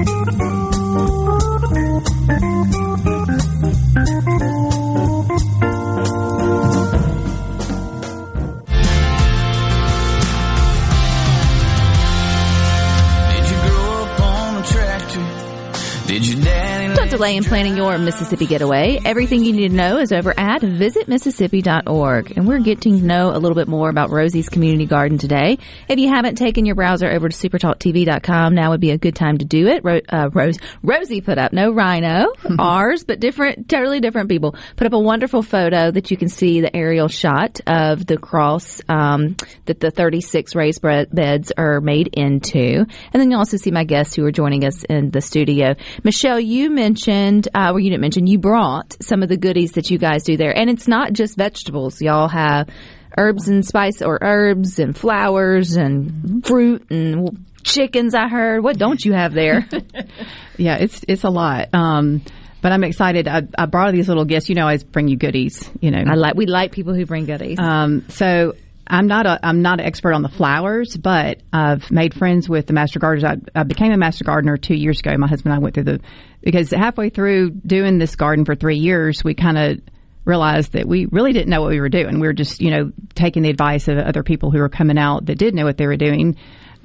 [17.21, 18.99] Delay in planning your Mississippi getaway.
[19.05, 22.35] Everything you need to know is over at visitmississippi.org.
[22.35, 25.59] And we're getting to know a little bit more about Rosie's Community Garden today.
[25.87, 29.37] If you haven't taken your browser over to supertalktv.com, now would be a good time
[29.37, 29.83] to do it.
[29.83, 34.87] Ro- uh, Rose, Rosie put up, no rhino, ours, but different, totally different people, put
[34.87, 39.35] up a wonderful photo that you can see the aerial shot of the cross um,
[39.65, 42.79] that the 36 raised beds are made into.
[43.13, 45.75] And then you'll also see my guests who are joining us in the studio.
[46.03, 47.10] Michelle, you mentioned,
[47.47, 50.37] uh, well, you didn't mention, you brought some of the goodies that you guys do
[50.37, 50.57] there.
[50.57, 52.01] And it's not just vegetables.
[52.01, 52.69] Y'all have
[53.17, 58.63] herbs and spice or herbs and flowers and fruit and chickens, I heard.
[58.63, 59.67] What don't you have there?
[60.57, 61.69] yeah, it's it's a lot.
[61.73, 62.21] Um,
[62.61, 63.27] but I'm excited.
[63.27, 64.49] I, I brought these little gifts.
[64.49, 65.69] You know, I always bring you goodies.
[65.81, 67.57] You know, I like we like people who bring goodies.
[67.59, 68.53] Um, so
[68.91, 72.67] I'm not a I'm not an expert on the flowers, but I've made friends with
[72.67, 73.23] the master gardeners.
[73.23, 75.15] I, I became a master gardener two years ago.
[75.17, 76.01] My husband and I went through the
[76.41, 79.79] because halfway through doing this garden for three years, we kind of
[80.25, 82.19] realized that we really didn't know what we were doing.
[82.19, 85.25] We were just you know taking the advice of other people who were coming out
[85.27, 86.35] that did know what they were doing,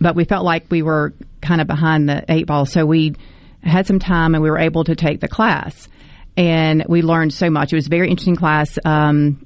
[0.00, 2.66] but we felt like we were kind of behind the eight ball.
[2.66, 3.16] So we
[3.64, 5.88] had some time and we were able to take the class
[6.36, 7.72] and we learned so much.
[7.72, 8.78] It was a very interesting class.
[8.84, 9.44] Um,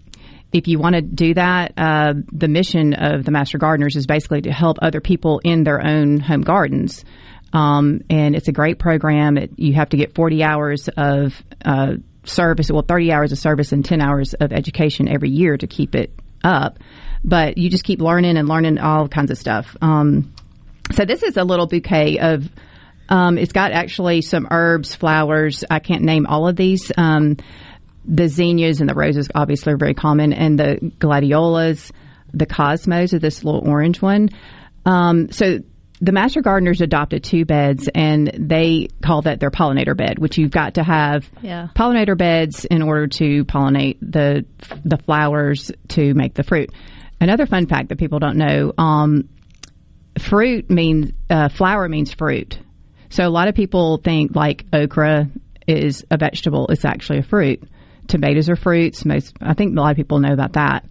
[0.52, 4.42] if you want to do that, uh, the mission of the Master Gardeners is basically
[4.42, 7.04] to help other people in their own home gardens.
[7.52, 9.36] Um, and it's a great program.
[9.36, 13.72] It, you have to get 40 hours of uh, service, well, 30 hours of service
[13.72, 16.78] and 10 hours of education every year to keep it up.
[17.22, 19.76] But you just keep learning and learning all kinds of stuff.
[19.82, 20.32] Um,
[20.92, 22.48] so this is a little bouquet of.
[23.08, 25.64] Um, it's got actually some herbs, flowers.
[25.68, 26.92] I can't name all of these.
[26.96, 27.38] Um,
[28.12, 31.92] the zinnias and the roses obviously are very common, and the gladiolas,
[32.34, 34.28] the cosmos are this little orange one.
[34.84, 35.58] Um, so
[36.02, 40.50] the master gardeners adopted two beds, and they call that their pollinator bed, which you've
[40.50, 41.68] got to have Yeah.
[41.76, 44.44] pollinator beds in order to pollinate the
[44.84, 46.70] the flowers to make the fruit.
[47.20, 49.28] Another fun fact that people don't know: um,
[50.18, 52.58] fruit means uh, flower means fruit.
[53.10, 55.28] So a lot of people think like okra
[55.66, 56.66] is a vegetable.
[56.68, 57.62] It's actually a fruit.
[58.10, 59.04] Tomatoes are fruits.
[59.04, 60.84] Most I think a lot of people know about that.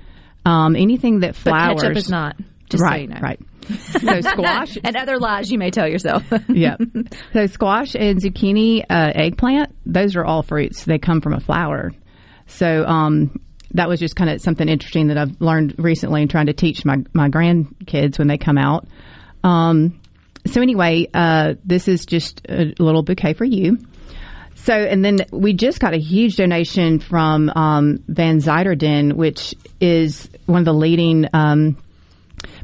[0.46, 2.38] Um, anything that But flowers ketchup is not.
[2.70, 3.20] Just so right, you know.
[3.22, 3.40] right.
[3.70, 6.24] So squash and other lies you may tell yourself.
[6.50, 6.78] yeah.
[7.34, 10.86] So squash and zucchini, uh, eggplant, those are all fruits.
[10.86, 11.92] They come from a flower.
[12.48, 13.40] So um,
[13.74, 16.84] that was just kind of something interesting that I've learned recently and trying to teach
[16.84, 18.88] my, my grandkids when they come out.
[19.44, 20.00] Um,
[20.48, 23.78] so anyway, uh, this is just a little bouquet for you.
[24.64, 30.30] So, and then we just got a huge donation from um, Van Zyverden, which is
[30.46, 31.78] one of the leading um,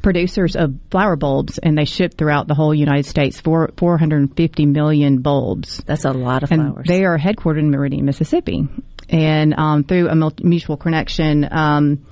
[0.01, 5.21] producers of flower bulbs, and they ship throughout the whole United States for 450 million
[5.21, 5.83] bulbs.
[5.85, 6.87] That's a lot of and flowers.
[6.87, 8.67] They are headquartered in Meridian, Mississippi,
[9.09, 11.47] and um, through a mutual connection.
[11.49, 12.05] Um,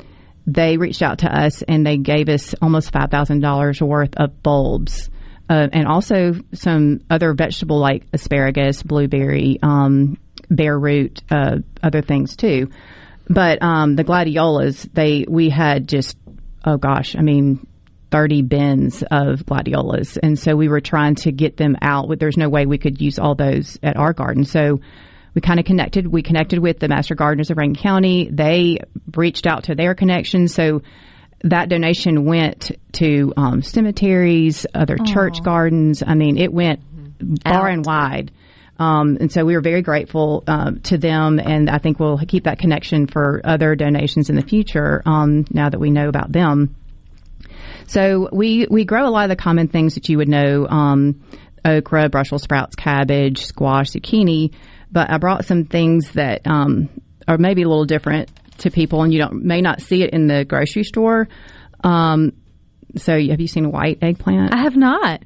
[0.46, 4.44] they reached out to us and they gave us almost five thousand dollars worth of
[4.44, 5.10] bulbs,
[5.50, 10.18] uh, and also some other vegetable like asparagus, blueberry, um,
[10.50, 12.70] root, uh, other things too.
[13.30, 16.18] But um, the gladiolas, they we had just
[16.66, 17.68] oh gosh, I mean.
[18.12, 20.18] 30 bins of gladiolas.
[20.18, 22.20] And so we were trying to get them out.
[22.20, 24.46] There's no way we could use all those at our garden.
[24.46, 24.82] So
[25.34, 26.06] we kind of connected.
[26.06, 28.30] We connected with the Master Gardeners of Rankin County.
[28.32, 28.78] They
[29.16, 30.54] reached out to their connections.
[30.54, 30.84] So
[31.44, 36.02] that donation went to um, cemeteries, other church gardens.
[36.06, 36.82] I mean, it went
[37.44, 38.32] far and wide.
[38.80, 42.46] Um, and so we were very grateful uh, to them, and I think we'll keep
[42.46, 46.76] that connection for other donations in the future um, now that we know about them.
[47.88, 51.24] So we, we grow a lot of the common things that you would know um,
[51.64, 54.54] okra, Brussels sprouts, cabbage, squash, zucchini.
[54.92, 56.90] But I brought some things that um,
[57.28, 58.30] are maybe a little different
[58.64, 61.28] to people, and you don't may not see it in the grocery store.
[61.84, 62.34] Um,
[62.96, 64.54] so have you seen white eggplant?
[64.54, 65.24] I have not.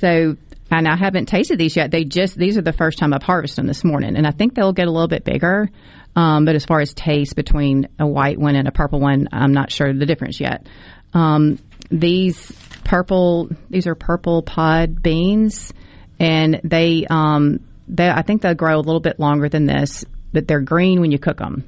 [0.00, 0.36] So
[0.70, 1.90] and I haven't tasted these yet.
[1.90, 4.54] They just these are the first time I've harvested them this morning, and I think
[4.54, 5.70] they'll get a little bit bigger.
[6.14, 9.52] Um, but as far as taste between a white one and a purple one, I'm
[9.52, 10.66] not sure the difference yet.
[11.12, 11.58] Um,
[11.90, 12.52] these
[12.84, 15.72] purple these are purple pod beans,
[16.18, 20.48] and they um, they I think they'll grow a little bit longer than this, but
[20.48, 21.64] they're green when you cook them.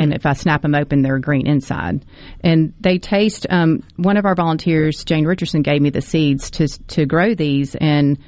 [0.00, 2.04] And if I snap them open, they're green inside.
[2.42, 3.46] And they taste.
[3.48, 7.74] Um, one of our volunteers, Jane Richardson, gave me the seeds to to grow these,
[7.74, 8.18] and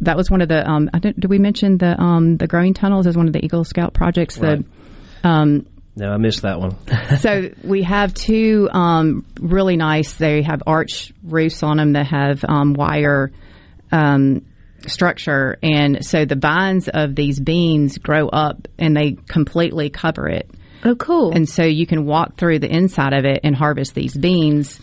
[0.00, 0.68] that was one of the.
[0.68, 3.44] Um, I did, did we mention the um, the growing tunnels as one of the
[3.44, 4.38] Eagle Scout projects?
[4.38, 4.64] Right.
[5.22, 5.66] The um,
[5.96, 6.76] No, I missed that one.
[7.18, 10.14] so we have two um, really nice.
[10.14, 13.32] They have arch roofs on them that have um, wire
[13.92, 14.44] um,
[14.86, 20.50] structure, and so the vines of these beans grow up and they completely cover it.
[20.84, 21.32] Oh, cool!
[21.32, 24.80] And so you can walk through the inside of it and harvest these beans,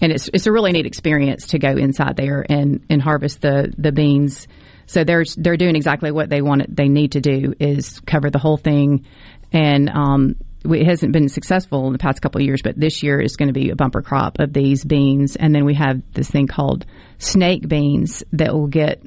[0.00, 3.72] and it's it's a really neat experience to go inside there and and harvest the
[3.76, 4.48] the beans.
[4.86, 8.38] So they're they're doing exactly what they want they need to do is cover the
[8.38, 9.04] whole thing,
[9.52, 13.20] and um, it hasn't been successful in the past couple of years, but this year
[13.20, 16.30] is going to be a bumper crop of these beans, and then we have this
[16.30, 16.86] thing called
[17.18, 19.02] snake beans that will get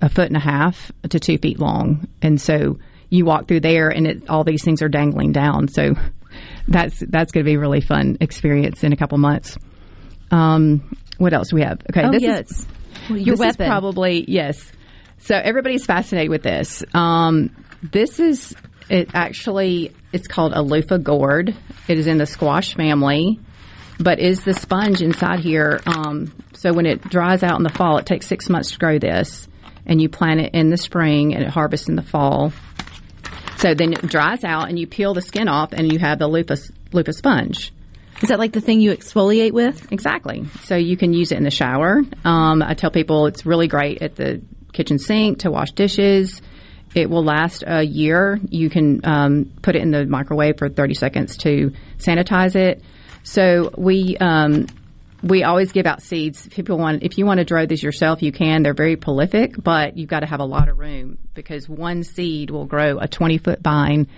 [0.00, 2.78] a foot and a half to two feet long, and so
[3.10, 5.68] you walk through there, and it, all these things are dangling down.
[5.68, 5.94] So
[6.68, 9.56] that's that's going to be a really fun experience in a couple months.
[10.30, 11.80] Um, what else do we have?
[11.90, 12.50] Okay, Oh, this yes.
[12.50, 12.66] is
[13.08, 13.66] Well, your this is weapon.
[13.68, 14.70] probably yes.
[15.18, 16.84] So everybody's fascinated with this.
[16.94, 17.50] Um,
[17.82, 18.54] this is
[18.88, 19.10] it.
[19.14, 21.54] Actually, it's called a loofah gourd.
[21.88, 23.40] It is in the squash family,
[23.98, 25.80] but is the sponge inside here.
[25.86, 28.98] Um, so when it dries out in the fall, it takes six months to grow
[28.98, 29.48] this,
[29.86, 32.52] and you plant it in the spring and it harvests in the fall.
[33.56, 36.28] So then it dries out, and you peel the skin off, and you have the
[36.28, 36.56] loofah
[36.92, 37.72] loofah sponge.
[38.22, 39.92] Is that like the thing you exfoliate with?
[39.92, 40.46] Exactly.
[40.62, 42.02] So you can use it in the shower.
[42.24, 44.40] Um, I tell people it's really great at the
[44.72, 46.40] kitchen sink to wash dishes.
[46.94, 48.40] It will last a year.
[48.48, 52.82] You can um, put it in the microwave for 30 seconds to sanitize it.
[53.22, 54.66] So we um,
[55.28, 56.46] we always give out seeds.
[56.46, 58.62] If People want if you want to grow these yourself, you can.
[58.62, 62.50] They're very prolific, but you've got to have a lot of room because one seed
[62.50, 64.08] will grow a 20 foot vine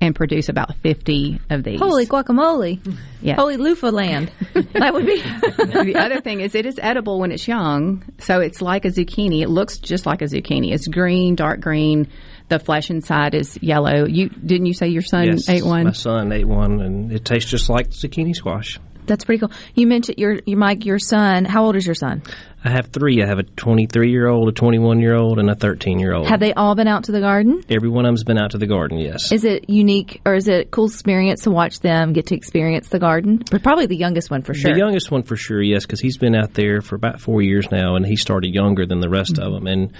[0.00, 1.80] and produce about 50 of these.
[1.80, 2.80] Holy guacamole!
[3.20, 3.34] Yeah.
[3.34, 4.30] Holy loofah land.
[4.54, 5.20] that would be.
[5.22, 9.42] the other thing is it is edible when it's young, so it's like a zucchini.
[9.42, 10.72] It looks just like a zucchini.
[10.72, 12.08] It's green, dark green.
[12.48, 14.06] The flesh inside is yellow.
[14.06, 15.84] You didn't you say your son yes, ate one?
[15.84, 18.78] My son ate one, and it tastes just like zucchini squash.
[19.08, 19.50] That's pretty cool.
[19.74, 21.44] You mentioned your, your Mike, your son.
[21.44, 22.22] How old is your son?
[22.64, 23.22] I have three.
[23.22, 26.26] I have a 23 year old, a 21 year old, and a 13 year old.
[26.26, 27.62] Have they all been out to the garden?
[27.68, 28.98] Every one of them's been out to the garden.
[28.98, 29.32] Yes.
[29.32, 32.88] Is it unique or is it a cool experience to watch them get to experience
[32.88, 33.42] the garden?
[33.50, 34.72] But probably the youngest one for sure.
[34.72, 37.70] The youngest one for sure, yes, because he's been out there for about four years
[37.70, 39.66] now, and he started younger than the rest of them.
[39.66, 39.92] And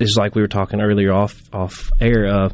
[0.00, 2.26] it's like we were talking earlier off off air.
[2.26, 2.48] Uh,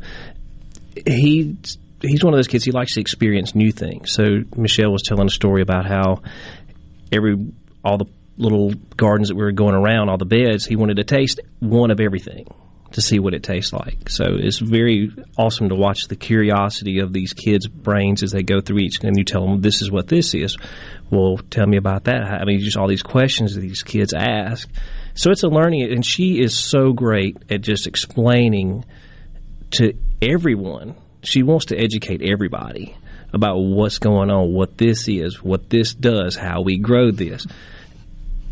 [1.06, 1.56] he
[2.02, 2.64] he's one of those kids.
[2.64, 4.12] He likes to experience new things.
[4.12, 6.22] So Michelle was telling a story about how
[7.12, 7.36] every
[7.84, 11.04] all the little gardens that we were going around, all the beds, he wanted to
[11.04, 12.46] taste one of everything
[12.92, 14.08] to see what it tastes like.
[14.08, 18.60] So it's very awesome to watch the curiosity of these kids' brains as they go
[18.60, 20.56] through each, and you tell them this is what this is.
[21.10, 22.22] Well, tell me about that.
[22.24, 24.68] I mean, just all these questions that these kids ask.
[25.14, 28.84] So it's a learning, and she is so great at just explaining
[29.72, 30.96] to everyone.
[31.22, 32.96] She wants to educate everybody
[33.32, 37.46] about what's going on, what this is, what this does, how we grow this.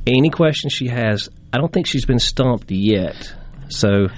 [0.07, 3.35] Any question she has, I don't think she's been stumped yet.
[3.69, 4.09] So,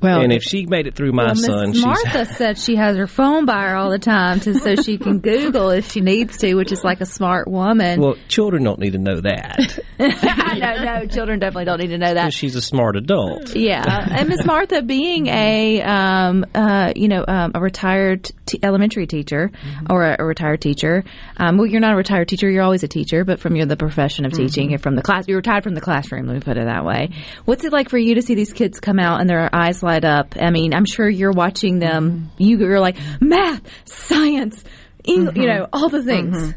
[0.00, 2.76] Well, and if she made it through my well, son, Miss she's Martha said she
[2.76, 6.00] has her phone by her all the time to, so she can Google if she
[6.00, 8.00] needs to, which is like a smart woman.
[8.00, 11.98] well, children don't need to know that I know, no, children definitely don't need to
[11.98, 12.26] know that.
[12.26, 13.54] because she's a smart adult.
[13.54, 19.06] Yeah, and Miss Martha, being a um, uh, you know um, a retired t- elementary
[19.06, 19.50] teacher
[19.90, 21.04] or a, a retired teacher,
[21.36, 23.76] um, well, you're not a retired teacher; you're always a teacher, but from your the
[23.76, 26.26] profession of teaching, you're from the class, you're retired from the classroom.
[26.26, 27.10] Let me put it that way.
[27.44, 30.34] What's it like for you to see these kids come out and their eyes up?
[30.40, 32.30] I mean, I'm sure you're watching them.
[32.38, 34.62] You, you're like math, science,
[35.06, 36.54] Eng- you know, all the things.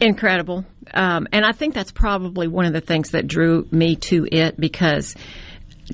[0.00, 0.64] incredible.
[0.92, 4.58] Um, and I think that's probably one of the things that drew me to it
[4.58, 5.14] because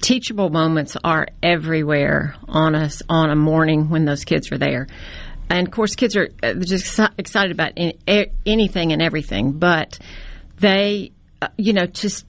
[0.00, 4.86] teachable moments are everywhere on us on a morning when those kids are there.
[5.50, 9.98] And of course, kids are uh, just excited about anything and everything, but
[10.58, 11.12] they,
[11.42, 12.24] uh, you know, just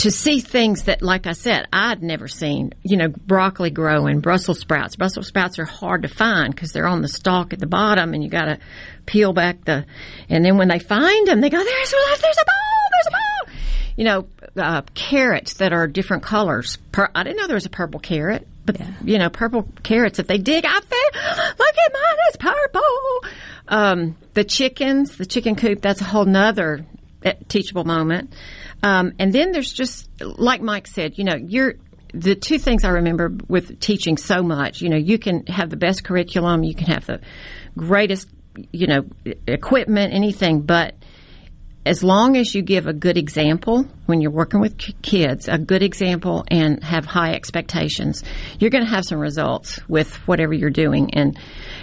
[0.00, 2.72] to see things that, like I said, I'd never seen.
[2.82, 4.96] You know, broccoli growing, Brussels sprouts.
[4.96, 8.24] Brussels sprouts are hard to find because they're on the stalk at the bottom, and
[8.24, 8.58] you got to
[9.04, 9.84] peel back the.
[10.30, 13.10] And then when they find them, they go, "There's a, there's a ball, there's a
[13.10, 13.54] ball."
[13.96, 14.26] You know,
[14.56, 16.78] uh, carrots that are different colors.
[17.14, 20.18] I didn't know there was a purple carrot, but you know, purple carrots.
[20.18, 21.10] If they dig out there,
[21.58, 23.30] look at mine, it's purple.
[23.68, 25.82] Um, the chickens, the chicken coop.
[25.82, 26.86] That's a whole nother
[27.22, 28.32] uh, teachable moment.
[28.82, 31.74] Um, and then there's just like Mike said, you know, you're
[32.12, 34.80] the two things I remember with teaching so much.
[34.80, 37.20] You know, you can have the best curriculum, you can have the
[37.76, 38.28] greatest,
[38.72, 39.04] you know,
[39.46, 40.94] equipment, anything, but
[41.86, 45.82] as long as you give a good example when you're working with kids, a good
[45.82, 48.22] example and have high expectations,
[48.58, 51.14] you're going to have some results with whatever you're doing.
[51.14, 51.38] And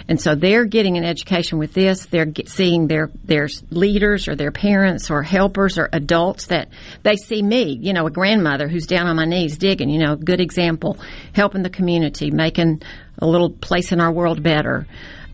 [0.06, 2.06] and so they're getting an education with this.
[2.06, 6.68] They're get, seeing their their leaders or their parents or helpers or adults that
[7.02, 10.14] they see me, you know, a grandmother who's down on my knees digging, you know,
[10.14, 10.96] good example,
[11.32, 12.82] helping the community, making
[13.18, 14.86] a little place in our world better.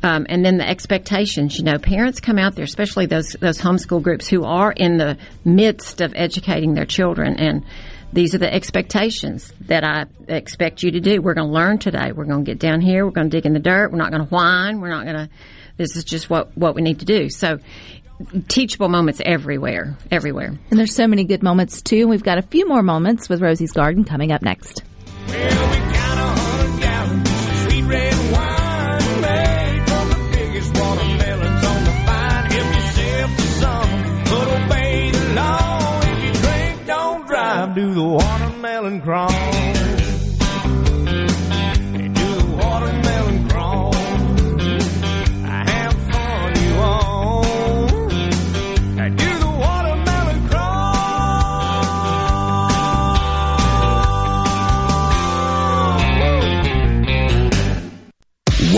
[0.05, 4.03] Um, and then the expectations, you know, parents come out there, especially those those homeschool
[4.03, 7.65] groups who are in the midst of educating their children, and
[8.13, 11.23] these are the expectations that I expect you to do.
[11.23, 12.13] We're going to learn today.
[12.13, 13.07] We're going to get down here.
[13.07, 13.93] We're going to dig in the dirt.
[13.93, 14.83] We're not going to whine.
[14.83, 15.31] We're not going to.
[15.79, 17.31] This is just what what we need to do.
[17.31, 17.61] So,
[18.47, 20.53] teachable moments everywhere, everywhere.
[20.71, 22.09] And there's so many good moments too.
[22.09, 24.83] We've got a few more moments with Rosie's Garden coming up next.
[37.75, 39.44] Do the watermelon crawl.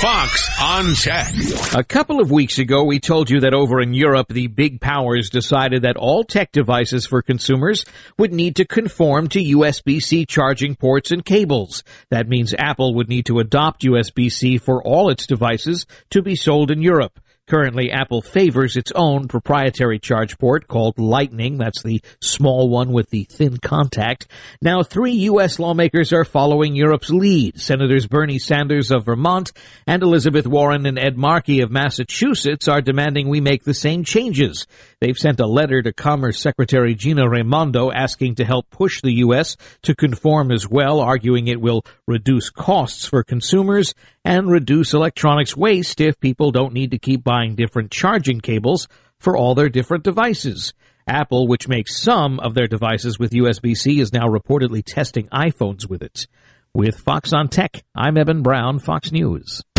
[0.00, 1.32] Fox on Tech.
[1.74, 5.30] A couple of weeks ago, we told you that over in Europe, the big powers
[5.30, 7.82] decided that all tech devices for consumers
[8.18, 11.82] would need to conform to USB-C charging ports and cables.
[12.10, 16.70] That means Apple would need to adopt USB-C for all its devices to be sold
[16.70, 17.18] in Europe.
[17.48, 21.58] Currently, Apple favors its own proprietary charge port called Lightning.
[21.58, 24.26] That's the small one with the thin contact.
[24.60, 25.60] Now, three U.S.
[25.60, 27.60] lawmakers are following Europe's lead.
[27.60, 29.52] Senators Bernie Sanders of Vermont
[29.86, 34.66] and Elizabeth Warren and Ed Markey of Massachusetts are demanding we make the same changes.
[35.00, 39.56] They've sent a letter to Commerce Secretary Gina Raimondo asking to help push the U.S.
[39.82, 43.94] to conform as well, arguing it will reduce costs for consumers
[44.26, 48.88] and reduce electronics waste if people don't need to keep buying different charging cables
[49.20, 50.74] for all their different devices.
[51.06, 56.02] Apple, which makes some of their devices with USB-C, is now reportedly testing iPhones with
[56.02, 56.26] it.
[56.74, 59.62] With Fox on Tech, I'm Eben Brown, Fox News.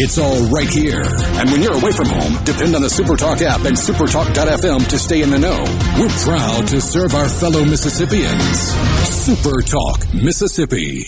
[0.00, 1.02] It's all right here.
[1.02, 5.22] And when you're away from home, depend on the Supertalk app and supertalk.fm to stay
[5.22, 5.58] in the know.
[5.98, 8.76] We're proud to serve our fellow Mississippians.
[9.26, 11.02] Supertalk, Mississippi.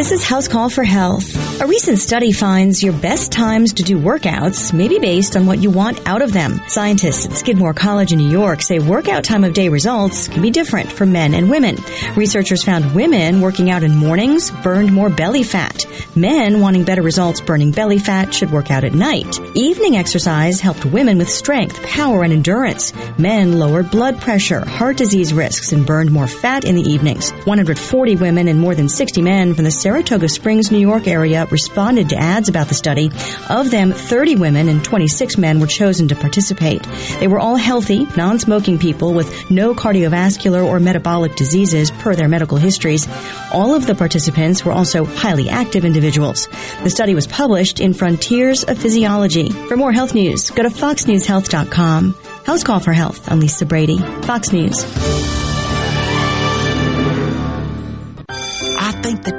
[0.00, 1.60] This is House Call for Health.
[1.60, 5.58] A recent study finds your best times to do workouts may be based on what
[5.58, 6.58] you want out of them.
[6.68, 10.50] Scientists at Skidmore College in New York say workout time of day results can be
[10.50, 11.76] different for men and women.
[12.16, 15.84] Researchers found women working out in mornings burned more belly fat.
[16.16, 19.38] Men wanting better results burning belly fat should work out at night.
[19.54, 22.94] Evening exercise helped women with strength, power, and endurance.
[23.18, 27.32] Men lowered blood pressure, heart disease risks, and burned more fat in the evenings.
[27.44, 32.10] 140 women and more than 60 men from the Saratoga Springs, New York area responded
[32.10, 33.10] to ads about the study.
[33.48, 36.80] Of them, 30 women and 26 men were chosen to participate.
[37.18, 42.56] They were all healthy, non-smoking people with no cardiovascular or metabolic diseases per their medical
[42.56, 43.08] histories.
[43.52, 46.46] All of the participants were also highly active individuals.
[46.84, 49.50] The study was published in Frontiers of Physiology.
[49.50, 52.14] For more health news, go to foxnewshealth.com.
[52.46, 53.28] House Call for Health.
[53.28, 54.84] I'm Lisa Brady, Fox News.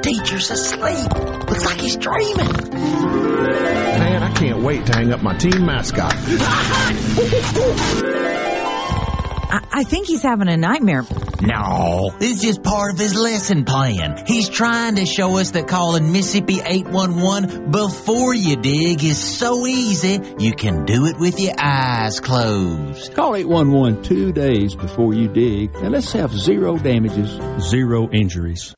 [0.02, 1.10] Teacher's asleep.
[1.48, 2.52] Looks like he's dreaming.
[2.72, 6.12] Man, I can't wait to hang up my team mascot.
[9.54, 11.04] I, I think he's having a nightmare.
[11.42, 14.24] No, it's just part of his lesson plan.
[14.26, 20.20] He's trying to show us that calling Mississippi 811 before you dig is so easy,
[20.38, 23.12] you can do it with your eyes closed.
[23.14, 28.74] Call 811 two days before you dig, and let's have zero damages, zero injuries.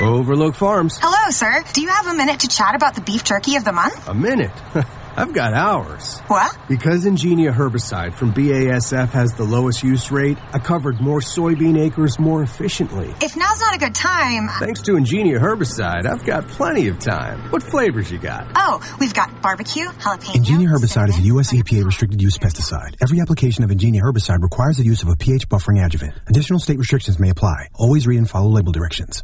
[0.00, 0.98] Overlook Farms.
[1.00, 1.62] Hello, sir.
[1.74, 4.08] Do you have a minute to chat about the beef jerky of the month?
[4.08, 4.50] A minute?
[5.16, 6.20] I've got hours.
[6.28, 6.56] What?
[6.68, 12.18] Because Engenia herbicide from BASF has the lowest use rate, I covered more soybean acres
[12.18, 13.12] more efficiently.
[13.20, 14.48] If now's not a good time.
[14.48, 17.50] Uh, Thanks to Engenia herbicide, I've got plenty of time.
[17.50, 18.46] What flavors you got?
[18.54, 20.36] Oh, we've got barbecue, jalapeno.
[20.42, 21.52] Engenia herbicide is a U.S.
[21.52, 22.94] EPA restricted use pesticide.
[23.02, 26.14] Every application of Engenia herbicide requires the use of a pH buffering adjuvant.
[26.28, 27.68] Additional state restrictions may apply.
[27.74, 29.22] Always read and follow label directions.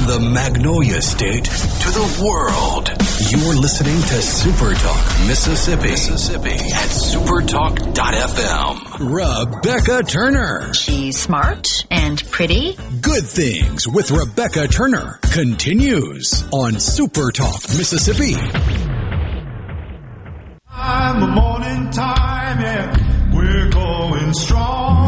[0.00, 2.88] From the Magnolia State to the world,
[3.28, 9.12] you're listening to Super Talk Mississippi, Mississippi at supertalk.fm.
[9.12, 10.72] Rebecca Turner.
[10.72, 12.78] She's smart and pretty.
[13.02, 18.36] Good Things with Rebecca Turner continues on Super Talk Mississippi.
[20.70, 23.34] Time, the morning time, yeah.
[23.34, 24.99] We're going strong,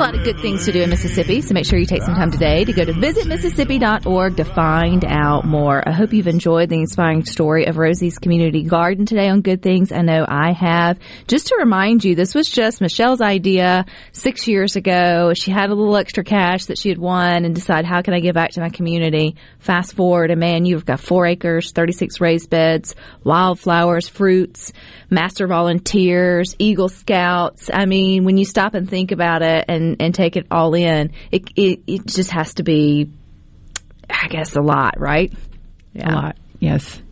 [0.00, 2.30] lot of good things to do in Mississippi, so make sure you take some time
[2.30, 5.86] today to go to visitmississippi.org to find out more.
[5.86, 9.92] I hope you've enjoyed the inspiring story of Rosie's Community Garden today on Good Things.
[9.92, 10.98] I know I have.
[11.28, 15.34] Just to remind you, this was just Michelle's idea six years ago.
[15.34, 18.20] She had a little extra cash that she had won and decided, how can I
[18.20, 19.36] give back to my community?
[19.58, 24.72] Fast forward, and man, you've got four acres, 36 raised beds, wildflowers, fruits,
[25.10, 27.68] master volunteers, Eagle Scouts.
[27.70, 31.12] I mean, when you stop and think about it and, and take it all in,
[31.30, 33.10] it, it, it just has to be,
[34.08, 35.32] I guess, a lot, right?
[35.96, 37.02] A lot, yes.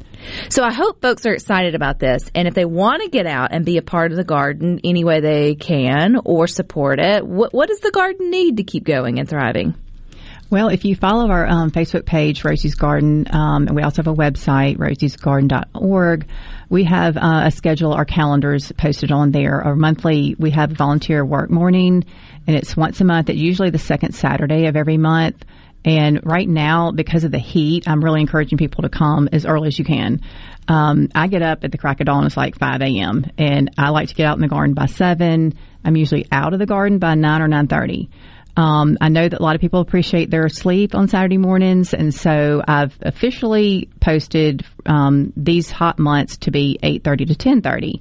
[0.51, 2.31] So I hope folks are excited about this.
[2.35, 5.05] And if they want to get out and be a part of the garden any
[5.05, 9.19] way they can or support it, what, what does the garden need to keep going
[9.19, 9.75] and thriving?
[10.51, 14.07] Well, if you follow our um, Facebook page, Rosie's Garden, um, and we also have
[14.07, 16.27] a website, rosiesgarden.org,
[16.71, 19.63] we have uh, a schedule, our calendars posted on there.
[19.63, 22.05] Our monthly, we have volunteer work morning,
[22.49, 23.29] and it's once a month.
[23.29, 25.45] It's usually the second Saturday of every month.
[25.85, 29.69] And right now, because of the heat, I'm really encouraging people to come as early
[29.69, 30.23] as you can.
[30.67, 32.27] Um, I get up at the crack of dawn.
[32.27, 33.27] It's like 5 a.m.
[33.37, 35.55] and I like to get out in the garden by 7.
[35.85, 38.09] I'm usually out of the garden by 9 or 9.30.
[38.57, 42.13] Um, I know that a lot of people appreciate their sleep on Saturday mornings, and
[42.13, 48.01] so I've officially posted um, these hot months to be 8:30 to 10:30.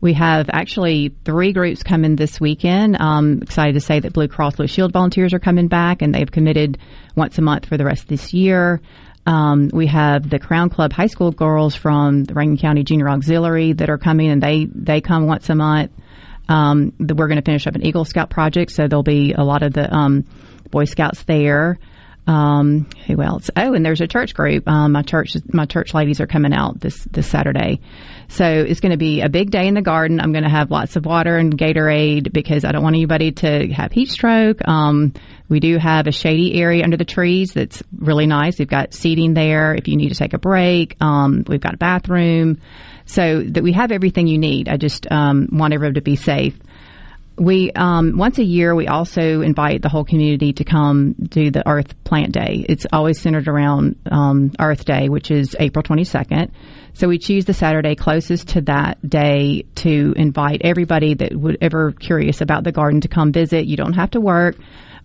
[0.00, 2.96] We have actually three groups coming this weekend.
[3.00, 6.30] I'm excited to say that Blue Cross Blue Shield volunteers are coming back, and they've
[6.30, 6.78] committed
[7.16, 8.80] once a month for the rest of this year.
[9.26, 13.72] Um, we have the Crown Club high school girls from the Rankin County Junior Auxiliary
[13.74, 15.90] that are coming, and they they come once a month.
[16.48, 19.42] Um, the, we're going to finish up an Eagle Scout project, so there'll be a
[19.42, 20.24] lot of the um,
[20.70, 21.78] Boy Scouts there.
[22.28, 23.50] Um, who else?
[23.56, 24.68] Oh, and there's a church group.
[24.68, 27.80] Um, my church, my church ladies are coming out this this Saturday,
[28.28, 30.20] so it's going to be a big day in the garden.
[30.20, 33.68] I'm going to have lots of water and Gatorade because I don't want anybody to
[33.68, 34.58] have heat stroke.
[34.68, 35.14] Um,
[35.48, 38.58] we do have a shady area under the trees that's really nice.
[38.58, 40.96] We've got seating there if you need to take a break.
[41.00, 42.60] Um, we've got a bathroom,
[43.06, 44.68] so that we have everything you need.
[44.68, 46.58] I just um, want everyone to be safe.
[47.38, 51.66] We um, once a year we also invite the whole community to come do the
[51.68, 52.66] Earth Plant Day.
[52.68, 56.50] It's always centered around um, Earth Day, which is April 22nd.
[56.94, 61.92] So we choose the Saturday closest to that day to invite everybody that would ever
[61.92, 63.66] curious about the garden to come visit.
[63.66, 64.56] You don't have to work.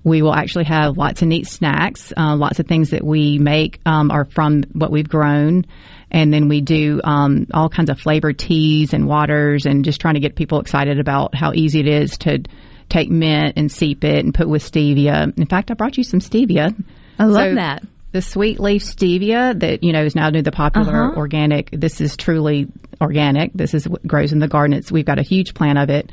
[0.03, 2.11] We will actually have lots of neat snacks.
[2.17, 5.65] Uh, lots of things that we make um, are from what we've grown.
[6.13, 10.13] And then we do um, all kinds of flavored teas and waters and just trying
[10.13, 12.43] to get people excited about how easy it is to
[12.87, 15.35] take mint and seep it and put with stevia.
[15.37, 16.75] In fact, I brought you some stevia.
[17.17, 17.83] I love So that.
[18.11, 21.17] The sweet leaf stevia that, you know, is now the popular Uh-huh.
[21.17, 21.71] organic.
[21.71, 22.67] This is truly
[23.01, 23.51] organic.
[23.53, 24.77] This is what grows in the garden.
[24.77, 26.11] It's, we've got a huge plant of it.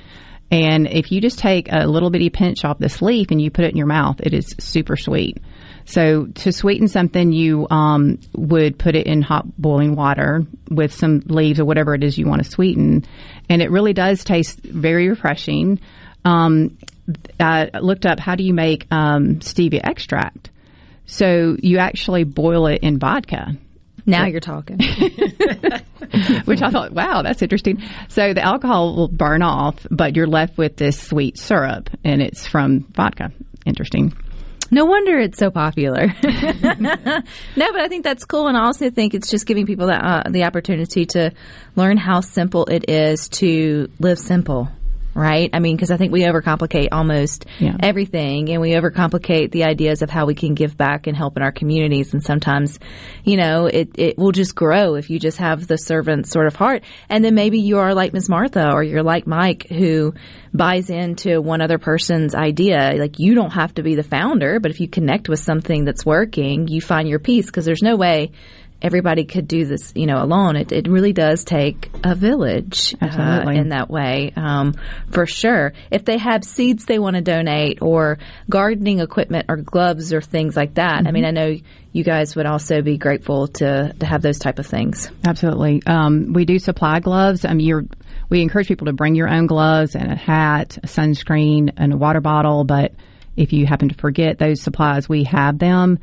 [0.51, 3.67] And if you just take a little bitty pinch off this leaf and you put
[3.67, 5.39] it in your mouth, it is super sweet.
[5.91, 11.23] So to sweeten something, you um, would put it in hot boiling water with some
[11.27, 13.05] leaves or whatever it is you want to sweeten,
[13.49, 15.81] and it really does taste very refreshing.
[16.25, 16.79] Um,
[17.41, 20.51] I looked up how do you make um, stevia extract.
[21.07, 23.57] So you actually boil it in vodka.
[24.07, 24.79] Now you're talking.
[26.45, 27.83] Which I thought, wow, that's interesting.
[28.09, 32.47] So the alcohol will burn off, but you're left with this sweet syrup, and it's
[32.47, 33.33] from vodka.
[33.67, 34.15] Interesting.
[34.71, 36.07] No wonder it's so popular.
[36.23, 37.23] no,
[37.57, 40.31] but I think that's cool, and I also think it's just giving people that uh,
[40.31, 41.33] the opportunity to
[41.75, 44.69] learn how simple it is to live simple.
[45.21, 45.51] Right?
[45.53, 47.77] I mean, because I think we overcomplicate almost Yeah.
[47.81, 51.43] everything, and we overcomplicate the ideas of how we can give back and help in
[51.43, 52.15] our communities.
[52.15, 52.79] And sometimes,
[53.23, 56.57] you know, it it will just grow if you just have the servant sort of
[56.57, 56.85] heart.
[57.11, 60.15] And then maybe you are like Miss Martha, or you're like Mike, who
[60.55, 62.95] buys into one other person's idea.
[62.99, 66.07] Like you don't have to be the founder, but if you connect with something that's
[66.07, 68.33] working, you find your peace because there's no way
[68.83, 70.57] everybody could do this, you know, alone.
[70.57, 74.75] It, it really does take a village uh, in that way, um,
[75.11, 75.73] for sure.
[75.91, 78.19] If they have seeds they want to donate or
[78.49, 81.57] gardening equipment or gloves or things like that, I mean, I know
[81.93, 85.11] you guys would also be grateful to, to have those type of things.
[85.27, 85.83] Absolutely.
[85.87, 87.45] Um, we do supply gloves.
[87.45, 87.85] I mean, you're,
[88.29, 91.97] we encourage people to bring your own gloves and a hat, a sunscreen, and a
[91.97, 92.65] water bottle.
[92.65, 92.93] But
[93.37, 95.99] if you happen to forget those supplies, we have them.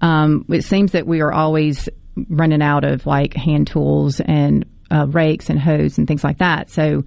[0.00, 1.88] Um, it seems that we are always
[2.28, 6.70] running out of like hand tools and uh, rakes and hose and things like that.
[6.70, 7.04] So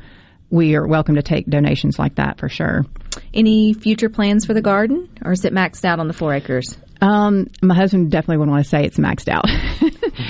[0.49, 2.85] we are welcome to take donations like that for sure.
[3.33, 6.77] Any future plans for the garden, or is it maxed out on the four acres?
[7.01, 9.45] Um, my husband definitely wouldn't want to say it's maxed out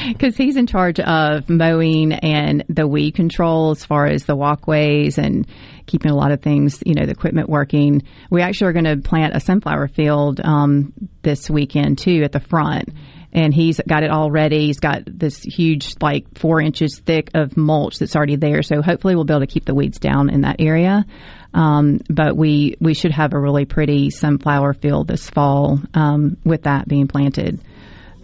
[0.07, 5.17] because he's in charge of mowing and the weed control as far as the walkways
[5.17, 5.47] and
[5.85, 8.01] keeping a lot of things, you know, the equipment working.
[8.31, 12.39] We actually are going to plant a sunflower field um, this weekend too at the
[12.39, 12.89] front.
[13.35, 14.67] And he's got it all ready.
[14.67, 18.63] He's got this huge, like four inches thick of mulch that's already there.
[18.63, 21.05] So hopefully we'll be able to keep the weeds down in that area.
[21.53, 26.63] Um, but we, we should have a really pretty sunflower field this fall um, with
[26.63, 27.59] that being planted.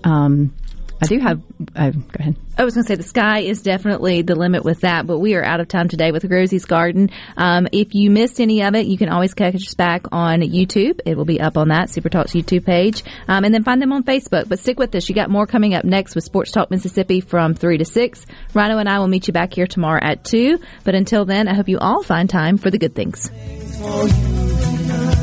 [0.05, 0.53] Um,
[1.01, 1.41] I do have.
[1.75, 2.35] Uh, go ahead.
[2.57, 5.33] I was going to say the sky is definitely the limit with that, but we
[5.35, 7.09] are out of time today with Rosie's Garden.
[7.37, 10.99] Um, if you missed any of it, you can always catch us back on YouTube.
[11.05, 13.91] It will be up on that Super Talk's YouTube page, um, and then find them
[13.93, 14.47] on Facebook.
[14.47, 17.55] But stick with us; you got more coming up next with Sports Talk Mississippi from
[17.55, 18.25] three to six.
[18.53, 20.59] Rhino and I will meet you back here tomorrow at two.
[20.83, 23.29] But until then, I hope you all find time for the good things.
[23.29, 25.17] for you tonight.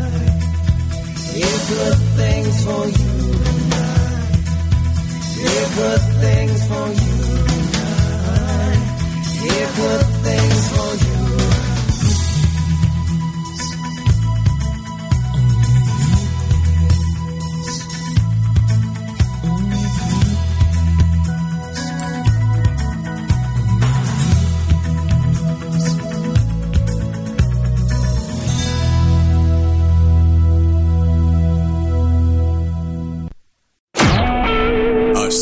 [1.34, 3.17] Yeah, good things for you tonight.
[5.40, 7.28] Yeah, good things for you
[9.78, 11.17] good things for you.